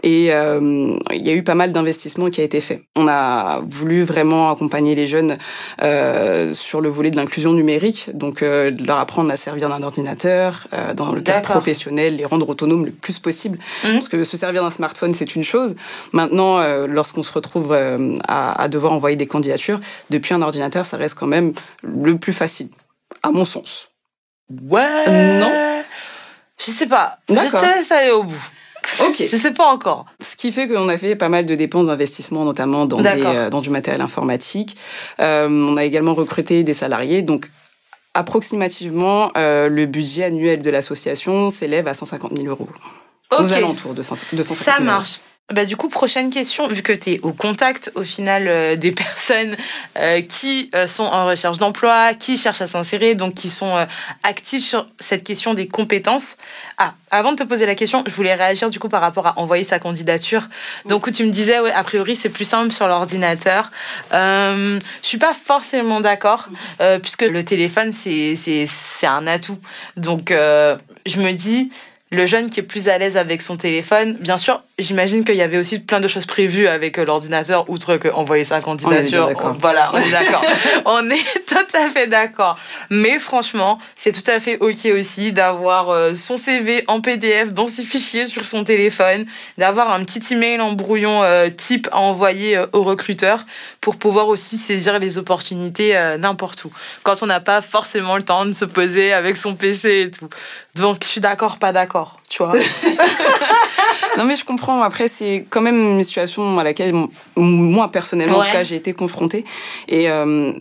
Et 0.02 0.32
euh, 0.32 0.96
il 1.12 1.26
y 1.26 1.28
a 1.28 1.34
eu 1.34 1.42
pas 1.42 1.54
mal 1.54 1.72
d'investissements 1.72 2.30
qui 2.30 2.40
a 2.40 2.44
été 2.44 2.62
fait. 2.62 2.82
On 2.96 3.08
a 3.08 3.60
voulu 3.68 4.02
vraiment 4.02 4.50
accompagner 4.50 4.94
les 4.94 5.06
jeunes 5.06 5.36
euh, 5.82 6.54
sur 6.54 6.80
le 6.80 6.88
volet 6.88 7.10
de 7.10 7.16
l'inclusion 7.16 7.52
numérique, 7.52 8.08
donc 8.14 8.42
euh, 8.42 8.70
leur 8.86 8.96
apprendre 8.96 9.30
à 9.30 9.36
servir 9.36 9.68
d'un 9.68 9.82
ordinateur, 9.82 10.66
euh, 10.72 10.94
dans 10.94 11.12
le 11.12 11.20
cadre 11.20 11.46
professionnel, 11.46 12.16
les 12.16 12.24
rendre 12.24 12.48
autonomes 12.48 12.86
le 12.86 12.92
plus 12.92 13.18
possible. 13.18 13.58
Mmh. 13.84 13.92
Parce 13.92 14.08
que 14.08 14.24
se 14.24 14.38
servir 14.38 14.62
d'un 14.62 14.70
smartphone, 14.70 15.12
c'est 15.12 15.36
une 15.36 15.44
chose. 15.44 15.76
Maintenant, 16.12 16.58
euh, 16.58 16.86
lorsqu'on 16.86 17.22
se 17.22 17.32
retrouve 17.32 17.74
à, 17.74 18.62
à 18.62 18.68
devoir 18.68 18.94
envoyer 18.94 19.16
des 19.16 19.26
candidatures, 19.26 19.80
depuis 20.10 20.34
un 20.34 20.42
ordinateur, 20.42 20.86
ça 20.86 20.96
reste 20.96 21.14
quand 21.14 21.26
même 21.26 21.52
le 21.82 22.18
plus 22.18 22.32
facile, 22.32 22.68
à 23.22 23.30
mon 23.30 23.44
sens. 23.44 23.90
Ouais. 24.50 25.38
Non. 25.38 25.82
Je 26.58 26.70
sais 26.70 26.86
pas. 26.86 27.18
Je 27.28 27.34
te 27.34 27.64
laisse 27.64 27.90
aller 27.90 28.10
au 28.10 28.24
bout. 28.24 28.50
Ok. 29.00 29.16
Je 29.18 29.36
sais 29.36 29.52
pas 29.52 29.66
encore. 29.66 30.06
Ce 30.20 30.36
qui 30.36 30.52
fait 30.52 30.66
qu'on 30.68 30.88
a 30.88 30.98
fait 30.98 31.16
pas 31.16 31.28
mal 31.28 31.46
de 31.46 31.54
dépenses 31.54 31.86
d'investissement, 31.86 32.44
notamment 32.44 32.86
dans, 32.86 33.04
euh, 33.04 33.50
dans 33.50 33.60
du 33.60 33.70
matériel 33.70 34.00
informatique. 34.00 34.76
Euh, 35.20 35.48
on 35.48 35.76
a 35.76 35.84
également 35.84 36.14
recruté 36.14 36.62
des 36.62 36.74
salariés. 36.74 37.22
Donc, 37.22 37.50
approximativement, 38.14 39.30
euh, 39.36 39.68
le 39.68 39.86
budget 39.86 40.24
annuel 40.24 40.60
de 40.60 40.70
l'association 40.70 41.50
s'élève 41.50 41.88
à 41.88 41.94
150 41.94 42.36
000 42.36 42.48
euros. 42.48 42.68
Aux 43.38 43.52
alentours 43.52 43.94
de, 43.94 44.02
150 44.02 44.44
000 44.44 44.54
Ça 44.54 44.80
marche. 44.80 45.20
Bah, 45.52 45.64
du 45.64 45.76
coup, 45.76 45.88
prochaine 45.88 46.30
question, 46.30 46.68
vu 46.68 46.80
que 46.82 46.92
tu 46.92 47.10
es 47.10 47.20
au 47.22 47.32
contact 47.32 47.90
au 47.96 48.04
final 48.04 48.46
euh, 48.46 48.76
des 48.76 48.92
personnes 48.92 49.56
euh, 49.98 50.20
qui 50.20 50.70
euh, 50.76 50.86
sont 50.86 51.02
en 51.02 51.26
recherche 51.26 51.58
d'emploi, 51.58 52.14
qui 52.14 52.38
cherchent 52.38 52.60
à 52.60 52.68
s'insérer, 52.68 53.16
donc 53.16 53.34
qui 53.34 53.50
sont 53.50 53.86
actifs 54.22 54.64
sur 54.64 54.86
cette 55.00 55.24
question 55.24 55.54
des 55.54 55.66
compétences. 55.66 56.36
Ah, 56.78 56.94
avant 57.10 57.32
de 57.32 57.36
te 57.36 57.42
poser 57.42 57.66
la 57.66 57.74
question, 57.74 58.04
je 58.06 58.14
voulais 58.14 58.34
réagir 58.34 58.70
du 58.70 58.78
coup 58.78 58.88
par 58.88 59.00
rapport 59.00 59.26
à 59.26 59.38
envoyer 59.38 59.64
sa 59.64 59.80
candidature. 59.80 60.48
Donc, 60.86 61.10
tu 61.12 61.24
me 61.24 61.30
disais, 61.30 61.58
ouais, 61.58 61.72
a 61.72 61.82
priori, 61.82 62.14
c'est 62.14 62.28
plus 62.28 62.44
simple 62.44 62.72
sur 62.72 62.86
l'ordinateur. 62.86 63.72
Je 64.12 64.78
suis 65.02 65.18
pas 65.18 65.34
forcément 65.34 66.00
d'accord, 66.00 66.48
puisque 67.02 67.22
le 67.22 67.44
téléphone, 67.44 67.92
c'est 67.92 69.06
un 69.06 69.26
atout. 69.26 69.58
Donc, 69.96 70.30
je 70.30 71.20
me 71.20 71.32
dis, 71.32 71.70
le 72.12 72.26
jeune 72.26 72.50
qui 72.50 72.58
est 72.58 72.64
plus 72.64 72.88
à 72.88 72.98
l'aise 72.98 73.16
avec 73.16 73.40
son 73.40 73.56
téléphone, 73.56 74.14
bien 74.14 74.36
sûr, 74.36 74.64
j'imagine 74.80 75.24
qu'il 75.24 75.36
y 75.36 75.42
avait 75.42 75.58
aussi 75.58 75.78
plein 75.78 76.00
de 76.00 76.08
choses 76.08 76.26
prévues 76.26 76.66
avec 76.66 76.98
euh, 76.98 77.04
l'ordinateur, 77.04 77.70
outre 77.70 77.98
que 77.98 78.08
envoyer 78.08 78.44
sa 78.44 78.60
candidature. 78.60 79.30
voilà, 79.60 79.90
on 79.92 79.98
est 79.98 80.10
d'accord. 80.10 80.44
on 80.86 81.08
est 81.08 81.44
tout 81.46 81.76
à 81.76 81.88
fait 81.88 82.08
d'accord. 82.08 82.58
Mais 82.90 83.20
franchement, 83.20 83.78
c'est 83.94 84.10
tout 84.10 84.28
à 84.28 84.40
fait 84.40 84.58
ok 84.58 84.86
aussi 84.86 85.30
d'avoir 85.32 85.90
euh, 85.90 86.12
son 86.14 86.36
CV 86.36 86.82
en 86.88 87.00
PDF 87.00 87.52
dans 87.52 87.68
ses 87.68 87.84
fichiers 87.84 88.26
sur 88.26 88.44
son 88.44 88.64
téléphone, 88.64 89.24
d'avoir 89.56 89.92
un 89.92 90.02
petit 90.02 90.34
email 90.34 90.60
en 90.60 90.72
brouillon 90.72 91.22
euh, 91.22 91.48
type 91.48 91.88
à 91.92 91.98
envoyer 91.98 92.60
au 92.72 92.82
recruteur 92.82 93.46
pour 93.80 93.96
pouvoir 93.96 94.26
aussi 94.26 94.56
saisir 94.56 94.98
les 94.98 95.16
opportunités 95.16 95.94
n'importe 96.18 96.64
où. 96.64 96.72
Quand 97.04 97.22
on 97.22 97.26
n'a 97.26 97.40
pas 97.40 97.60
forcément 97.62 98.16
le 98.16 98.24
temps 98.24 98.46
de 98.46 98.52
se 98.52 98.64
poser 98.64 99.12
avec 99.12 99.36
son 99.36 99.54
PC 99.54 100.06
et 100.06 100.10
tout. 100.10 100.28
Donc, 100.76 100.98
je 101.02 101.08
suis 101.08 101.20
d'accord, 101.20 101.58
pas 101.58 101.72
d'accord, 101.72 102.20
tu 102.28 102.42
vois. 102.42 102.54
non, 104.18 104.24
mais 104.24 104.36
je 104.36 104.44
comprends. 104.44 104.82
Après, 104.82 105.08
c'est 105.08 105.44
quand 105.50 105.60
même 105.60 105.98
une 105.98 106.04
situation 106.04 106.58
à 106.58 106.64
laquelle, 106.64 106.94
moi, 107.36 107.90
personnellement, 107.90 108.38
en 108.38 108.44
tout 108.44 108.52
cas, 108.52 108.62
j'ai 108.62 108.76
été 108.76 108.92
confrontée. 108.92 109.44
Et 109.88 110.10
euh, 110.10 110.52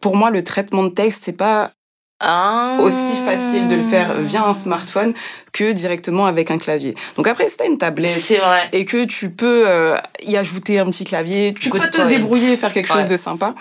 pour 0.00 0.16
moi, 0.16 0.30
le 0.30 0.44
traitement 0.44 0.84
de 0.84 0.90
texte, 0.90 1.24
c'est 1.24 1.32
pas 1.32 1.72
ah. 2.20 2.78
aussi 2.80 3.16
facile 3.24 3.68
de 3.68 3.74
le 3.74 3.82
faire 3.82 4.14
via 4.20 4.44
un 4.44 4.54
smartphone 4.54 5.12
que 5.52 5.72
directement 5.72 6.26
avec 6.26 6.50
un 6.50 6.58
clavier. 6.58 6.94
Donc 7.16 7.26
après, 7.26 7.48
si 7.48 7.56
t'as 7.56 7.66
une 7.66 7.78
tablette 7.78 8.16
vrai. 8.16 8.68
et 8.72 8.84
que 8.84 9.04
tu 9.04 9.30
peux 9.30 9.68
euh, 9.68 9.96
y 10.22 10.36
ajouter 10.36 10.78
un 10.78 10.86
petit 10.86 11.04
clavier, 11.04 11.54
tu 11.58 11.70
peux 11.70 11.78
te 11.78 12.06
débrouiller 12.08 12.52
et 12.52 12.56
faire 12.56 12.72
quelque 12.72 12.92
chose 12.92 13.06
de 13.06 13.16
sympa. 13.16 13.54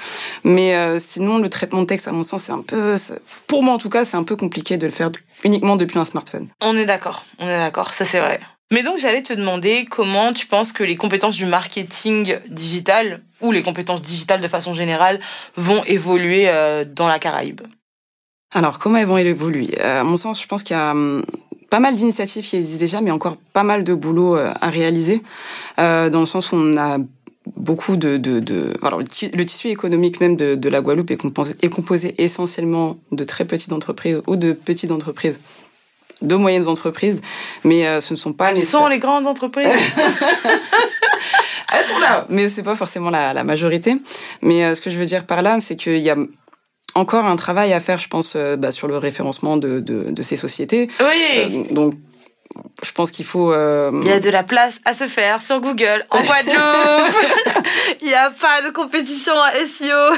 Mais 0.43 0.75
euh, 0.75 0.99
sinon, 0.99 1.37
le 1.37 1.49
traitement 1.49 1.81
de 1.81 1.87
texte, 1.87 2.07
à 2.07 2.11
mon 2.11 2.23
sens, 2.23 2.43
c'est 2.43 2.51
un 2.51 2.61
peu, 2.61 2.95
pour 3.47 3.63
moi 3.63 3.73
en 3.73 3.77
tout 3.77 3.89
cas, 3.89 4.05
c'est 4.05 4.17
un 4.17 4.23
peu 4.23 4.35
compliqué 4.35 4.77
de 4.77 4.85
le 4.85 4.91
faire 4.91 5.11
uniquement 5.43 5.75
depuis 5.75 5.99
un 5.99 6.05
smartphone. 6.05 6.47
On 6.61 6.77
est 6.77 6.85
d'accord, 6.85 7.23
on 7.39 7.47
est 7.47 7.57
d'accord, 7.57 7.93
ça 7.93 8.05
c'est 8.05 8.19
vrai. 8.19 8.39
Mais 8.71 8.81
donc 8.81 8.97
j'allais 8.97 9.21
te 9.21 9.33
demander 9.33 9.85
comment 9.85 10.33
tu 10.33 10.47
penses 10.47 10.71
que 10.71 10.83
les 10.83 10.95
compétences 10.95 11.35
du 11.35 11.45
marketing 11.45 12.37
digital 12.47 13.21
ou 13.41 13.51
les 13.51 13.61
compétences 13.61 14.01
digitales 14.01 14.41
de 14.41 14.47
façon 14.47 14.73
générale 14.73 15.19
vont 15.55 15.83
évoluer 15.83 16.49
euh, 16.49 16.83
dans 16.83 17.07
la 17.07 17.19
Caraïbe. 17.19 17.61
Alors, 18.55 18.79
comment 18.79 18.97
elles 18.97 19.05
vont 19.05 19.17
évoluer? 19.17 19.67
Euh, 19.81 19.99
À 19.99 20.03
mon 20.05 20.15
sens, 20.15 20.41
je 20.41 20.47
pense 20.47 20.63
qu'il 20.63 20.75
y 20.75 20.79
a 20.79 20.91
hum, 20.91 21.23
pas 21.69 21.79
mal 21.79 21.93
d'initiatives 21.93 22.47
qui 22.47 22.55
existent 22.55 22.79
déjà, 22.79 23.01
mais 23.01 23.11
encore 23.11 23.35
pas 23.51 23.63
mal 23.63 23.83
de 23.83 23.93
boulot 23.93 24.37
euh, 24.37 24.51
à 24.61 24.69
réaliser, 24.69 25.21
euh, 25.77 26.09
dans 26.09 26.21
le 26.21 26.25
sens 26.25 26.53
où 26.53 26.55
on 26.55 26.77
a 26.77 26.97
beaucoup 27.57 27.97
de... 27.97 28.15
de, 28.15 28.39
de... 28.39 28.73
Alors, 28.81 28.99
le 28.99 29.43
tissu 29.45 29.67
économique 29.67 30.21
même 30.21 30.37
de, 30.37 30.55
de 30.55 30.69
la 30.69 30.79
Guadeloupe 30.79 31.11
est 31.11 31.17
composé, 31.17 31.53
est 31.61 31.69
composé 31.69 32.15
essentiellement 32.17 32.97
de 33.11 33.25
très 33.25 33.43
petites 33.43 33.73
entreprises 33.73 34.21
ou 34.25 34.37
de 34.37 34.53
petites 34.53 34.91
entreprises 34.91 35.37
de 36.21 36.35
moyennes 36.35 36.69
entreprises, 36.69 37.19
mais 37.65 37.85
euh, 37.85 37.99
ce 37.99 38.13
ne 38.13 38.17
sont 38.17 38.31
pas 38.31 38.53
les... 38.53 38.61
sont 38.61 38.87
les 38.87 38.99
grandes 38.99 39.27
entreprises. 39.27 39.67
Elles 41.73 41.83
sont 41.83 41.99
là, 41.99 42.25
mais 42.29 42.47
c'est 42.47 42.63
pas 42.63 42.75
forcément 42.75 43.09
la, 43.09 43.33
la 43.33 43.43
majorité. 43.43 43.97
Mais 44.41 44.63
euh, 44.63 44.75
ce 44.75 44.81
que 44.81 44.89
je 44.89 44.97
veux 44.97 45.05
dire 45.05 45.25
par 45.25 45.41
là, 45.41 45.59
c'est 45.59 45.75
qu'il 45.75 45.97
y 45.97 46.09
a 46.09 46.15
encore 46.95 47.25
un 47.25 47.35
travail 47.35 47.73
à 47.73 47.79
faire, 47.79 47.99
je 47.99 48.07
pense, 48.07 48.33
euh, 48.35 48.55
bah, 48.55 48.71
sur 48.71 48.87
le 48.87 48.97
référencement 48.97 49.57
de, 49.57 49.79
de, 49.79 50.09
de 50.09 50.23
ces 50.23 50.37
sociétés. 50.37 50.87
Oui. 50.99 51.67
Euh, 51.69 51.73
donc, 51.73 51.95
je 52.83 52.91
pense 52.91 53.11
qu'il 53.11 53.25
faut. 53.25 53.51
Euh... 53.51 53.91
Il 54.01 54.07
y 54.07 54.11
a 54.11 54.19
de 54.19 54.29
la 54.29 54.43
place 54.43 54.79
à 54.85 54.93
se 54.93 55.07
faire 55.07 55.41
sur 55.41 55.59
Google 55.59 56.05
en 56.09 56.21
Guadeloupe. 56.23 56.57
Il 58.01 58.07
n'y 58.07 58.13
a 58.13 58.31
pas 58.31 58.61
de 58.61 58.71
compétition 58.71 59.33
à 59.33 59.51
SEO. 59.51 60.15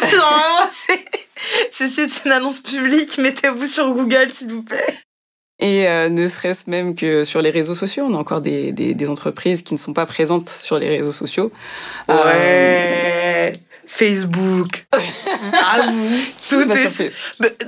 c'est 1.72 2.26
une 2.26 2.32
annonce 2.32 2.60
publique. 2.60 3.18
Mettez-vous 3.18 3.68
sur 3.68 3.92
Google, 3.92 4.30
s'il 4.32 4.52
vous 4.52 4.64
plaît. 4.64 4.98
Et 5.60 5.88
euh, 5.88 6.10
ne 6.10 6.28
serait-ce 6.28 6.70
même 6.70 6.94
que 6.94 7.24
sur 7.24 7.42
les 7.42 7.50
réseaux 7.50 7.74
sociaux, 7.74 8.06
on 8.08 8.14
a 8.14 8.18
encore 8.18 8.42
des, 8.42 8.72
des, 8.72 8.94
des, 8.94 9.10
entreprises 9.10 9.64
qui 9.64 9.74
ne 9.74 9.80
sont 9.80 9.94
pas 9.94 10.06
présentes 10.06 10.50
sur 10.50 10.78
les 10.78 10.88
réseaux 10.88 11.12
sociaux. 11.12 11.52
Ouais. 12.08 13.54
Facebook. 13.88 14.86
ah 15.54 15.82
vous, 15.88 16.20
tout 16.50 16.72
est. 16.72 16.90
Sur... 16.90 17.10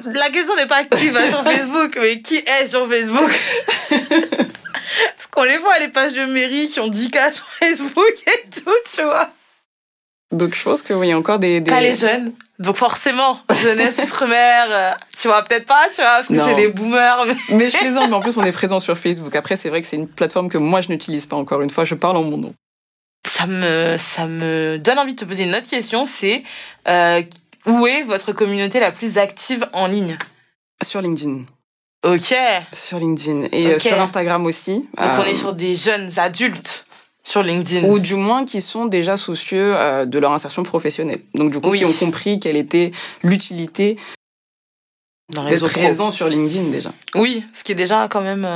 La 0.06 0.30
question 0.30 0.56
n'est 0.56 0.68
pas 0.68 0.84
qui 0.84 1.10
va 1.10 1.28
sur 1.28 1.44
Facebook, 1.44 1.98
mais 2.00 2.22
qui 2.22 2.38
est 2.38 2.68
sur 2.68 2.88
Facebook. 2.88 3.32
Parce 3.90 5.28
qu'on 5.32 5.44
les 5.44 5.58
voit 5.58 5.80
les 5.80 5.88
pages 5.88 6.14
de 6.14 6.26
mairie 6.26 6.70
qui 6.70 6.80
ont 6.80 6.88
10 6.88 7.12
cas 7.12 7.32
sur 7.32 7.46
Facebook 7.46 8.14
et 8.28 8.50
tout, 8.50 8.72
tu 8.94 9.04
vois. 9.04 9.30
Donc 10.32 10.54
je 10.54 10.62
pense 10.62 10.84
que 10.84 10.94
oui, 10.94 11.08
il 11.08 11.10
y 11.10 11.14
a 11.14 11.18
encore 11.18 11.40
des, 11.40 11.60
des... 11.62 11.72
Pas 11.72 11.82
les 11.82 11.96
jeunes. 11.96 12.34
Donc 12.60 12.76
forcément, 12.76 13.40
jeunesse 13.64 14.00
outre-mer, 14.04 14.68
euh, 14.70 14.92
tu 15.18 15.28
vois 15.28 15.42
peut-être 15.44 15.66
pas, 15.66 15.88
tu 15.90 16.02
vois, 16.02 16.18
parce 16.18 16.28
que 16.28 16.36
c'est 16.36 16.56
des 16.56 16.68
boomers. 16.68 17.26
Mais... 17.26 17.36
mais 17.56 17.70
je 17.70 17.78
plaisante, 17.78 18.10
mais 18.10 18.16
en 18.16 18.20
plus 18.20 18.38
on 18.38 18.44
est 18.44 18.52
présent 18.52 18.80
sur 18.80 18.98
Facebook. 18.98 19.36
Après, 19.36 19.56
c'est 19.56 19.70
vrai 19.70 19.82
que 19.82 19.88
c'est 19.88 19.96
une 19.96 20.08
plateforme 20.08 20.50
que 20.50 20.58
moi 20.58 20.82
je 20.82 20.90
n'utilise 20.90 21.26
pas 21.26 21.38
encore 21.38 21.62
une 21.62 21.70
fois, 21.70 21.86
je 21.86 21.96
parle 21.96 22.18
en 22.18 22.24
mon 22.24 22.38
nom 22.38 22.54
ça 23.40 23.48
me, 23.48 23.96
ça 23.98 24.28
me 24.28 24.78
donne 24.78 25.00
envie 25.00 25.14
de 25.14 25.20
te 25.20 25.26
poser 25.26 25.44
une 25.44 25.56
autre 25.56 25.68
question, 25.68 26.06
c'est 26.06 26.44
euh, 26.88 27.22
où 27.66 27.88
est 27.88 28.04
votre 28.04 28.34
communauté 28.34 28.80
la 28.80 28.92
plus 28.92 29.18
active 29.18 29.66
en 29.72 29.88
ligne? 29.88 30.18
Sur 30.84 31.02
LinkedIn. 31.02 31.44
Ok. 32.04 32.36
Sur 32.74 33.00
LinkedIn 33.00 33.48
et 33.52 33.68
euh, 33.68 33.80
sur 33.80 34.00
Instagram 34.00 34.46
aussi. 34.46 34.88
Donc 34.98 35.10
on 35.20 35.24
est 35.24 35.32
euh, 35.32 35.36
sur 35.36 35.54
des 35.54 35.76
jeunes 35.76 36.12
adultes 36.18 36.86
sur 37.24 37.44
LinkedIn. 37.44 37.88
Ou 37.88 38.00
du 38.00 38.16
moins 38.16 38.44
qui 38.44 38.60
sont 38.60 38.86
déjà 38.86 39.16
soucieux 39.16 39.76
de 40.06 40.20
leur 40.20 40.34
insertion 40.34 40.64
professionnelle. 40.64 41.22
Donc 41.36 41.52
du 41.52 41.62
coup, 41.62 41.74
qui 41.74 41.86
ont 41.86 41.94
compris 41.94 42.40
quelle 42.40 42.58
était 42.58 42.92
l'utilité 43.24 43.98
d'être 45.30 45.70
présent 45.70 46.12
sur 46.12 46.28
LinkedIn 46.28 46.70
déjà. 46.70 46.92
Oui, 47.16 47.46
ce 47.54 47.64
qui 47.64 47.74
est 47.74 47.76
déjà 47.76 48.08
quand 48.10 48.22
même 48.22 48.48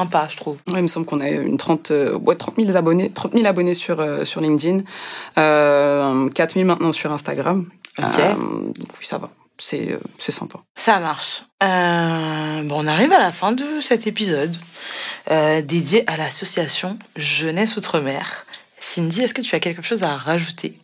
un 0.00 0.06
pas, 0.06 0.28
je 0.28 0.36
trouve. 0.36 0.56
il 0.66 0.74
me 0.74 0.88
semble 0.88 1.06
qu'on 1.06 1.20
a 1.20 1.28
une 1.28 1.56
30, 1.56 1.90
euh, 1.90 2.18
ouais, 2.18 2.36
30 2.36 2.56
000 2.56 2.76
abonnés, 2.76 3.10
30 3.10 3.32
000 3.32 3.46
abonnés 3.46 3.74
sur, 3.74 4.00
euh, 4.00 4.24
sur 4.24 4.40
LinkedIn, 4.40 4.80
euh, 5.38 6.28
4 6.30 6.54
000 6.54 6.66
maintenant 6.66 6.92
sur 6.92 7.12
Instagram. 7.12 7.68
Ok. 7.98 8.18
Euh, 8.18 8.34
donc 8.34 8.88
oui, 8.98 9.04
ça 9.04 9.18
va. 9.18 9.30
C'est, 9.58 9.98
c'est 10.16 10.32
sympa. 10.32 10.58
Ça 10.74 11.00
marche. 11.00 11.42
bon, 11.60 12.82
on 12.82 12.86
arrive 12.86 13.12
à 13.12 13.18
la 13.18 13.30
fin 13.30 13.52
de 13.52 13.64
cet 13.82 14.06
épisode 14.06 14.56
dédié 15.28 16.10
à 16.10 16.16
l'association 16.16 16.98
Jeunesse 17.16 17.76
Outre-mer. 17.76 18.46
Cindy, 18.78 19.20
est-ce 19.20 19.34
que 19.34 19.42
tu 19.42 19.54
as 19.54 19.60
quelque 19.60 19.82
chose 19.82 20.02
à 20.02 20.16
rajouter? 20.16 20.80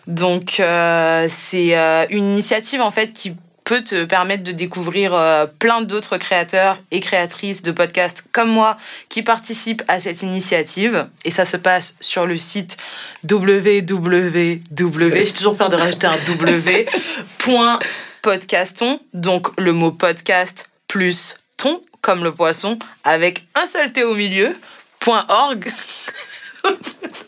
Donc 0.07 0.61
euh, 0.61 1.27
c'est 1.31 1.79
euh, 1.79 2.05
une 2.11 2.25
initiative 2.25 2.83
en 2.83 2.91
fait 2.91 3.15
qui 3.15 3.35
peut 3.69 3.85
te 3.85 4.07
permettre 4.07 4.45
de 4.45 4.53
découvrir 4.53 5.13
euh, 5.13 5.45
plein 5.45 5.83
d'autres 5.83 6.17
créateurs 6.17 6.79
et 6.91 7.01
créatrices 7.01 7.61
de 7.61 7.71
podcasts 7.71 8.25
comme 8.33 8.49
moi 8.49 8.79
qui 9.11 9.23
participent 9.23 9.83
à 9.89 10.01
cette 10.01 10.23
initiative. 10.23 11.07
Et 11.27 11.31
ça 11.31 11.45
se 11.45 11.59
passe 11.59 11.97
sur 12.01 12.25
le 12.25 12.39
site 12.39 12.79
www, 13.31 14.61
j'ai 15.13 15.33
toujours 15.35 15.59
peur 15.59 15.69
de 15.69 15.77
rajouter 15.77 16.07
un 16.07 16.17
w, 16.17 16.87
donc 19.13 19.49
le 19.61 19.73
mot 19.75 19.93
podcast 19.93 20.71
plus 20.87 21.37
ton, 21.59 21.83
comme 22.01 22.25
le 22.25 22.33
poisson, 22.33 22.79
avec 23.05 23.47
un 23.55 23.67
seul 23.67 23.93
T 23.93 24.03
au 24.03 24.15
milieu, 24.15 24.57
point 24.99 25.27
org. 25.29 25.71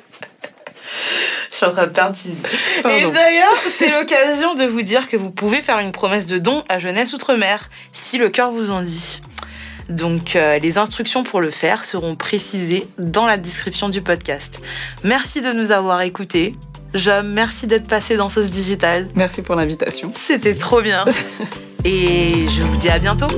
Je 1.51 1.57
suis 1.57 1.67
en 1.67 1.73
train 1.73 1.87
de 1.87 1.93
perdre. 1.93 2.17
Et 2.89 3.11
d'ailleurs, 3.11 3.57
c'est 3.77 3.91
l'occasion 3.91 4.55
de 4.55 4.65
vous 4.65 4.83
dire 4.83 5.09
que 5.09 5.17
vous 5.17 5.31
pouvez 5.31 5.63
faire 5.63 5.79
une 5.79 5.93
promesse 5.93 6.27
de 6.27 6.39
don 6.39 6.65
à 6.69 6.79
Jeunesse 6.79 7.13
Outre-mer, 7.13 7.69
si 7.93 8.19
le 8.19 8.29
cœur 8.29 8.51
vous 8.51 8.71
en 8.71 8.83
dit. 8.83 9.21
Donc 9.89 10.37
euh, 10.37 10.59
les 10.59 10.79
instructions 10.79 11.25
pour 11.25 11.41
le 11.41 11.51
faire 11.51 11.85
seront 11.85 12.15
précisées 12.15 12.87
dans 12.99 13.27
la 13.27 13.37
description 13.37 13.89
du 13.89 14.01
podcast. 14.03 14.61
Merci 15.03 15.41
de 15.41 15.53
nous 15.53 15.73
avoir 15.73 16.01
écoutés. 16.03 16.55
Je 16.95 17.23
merci 17.23 17.67
d'être 17.67 17.87
passé 17.87 18.17
dans 18.17 18.29
Sauce 18.29 18.51
Digital. 18.51 19.09
Merci 19.15 19.43
pour 19.43 19.55
l'invitation. 19.57 20.13
C'était 20.15 20.55
trop 20.55 20.81
bien. 20.81 21.05
Et 21.85 22.47
je 22.49 22.63
vous 22.63 22.77
dis 22.77 22.89
à 22.89 22.99
bientôt. 22.99 23.29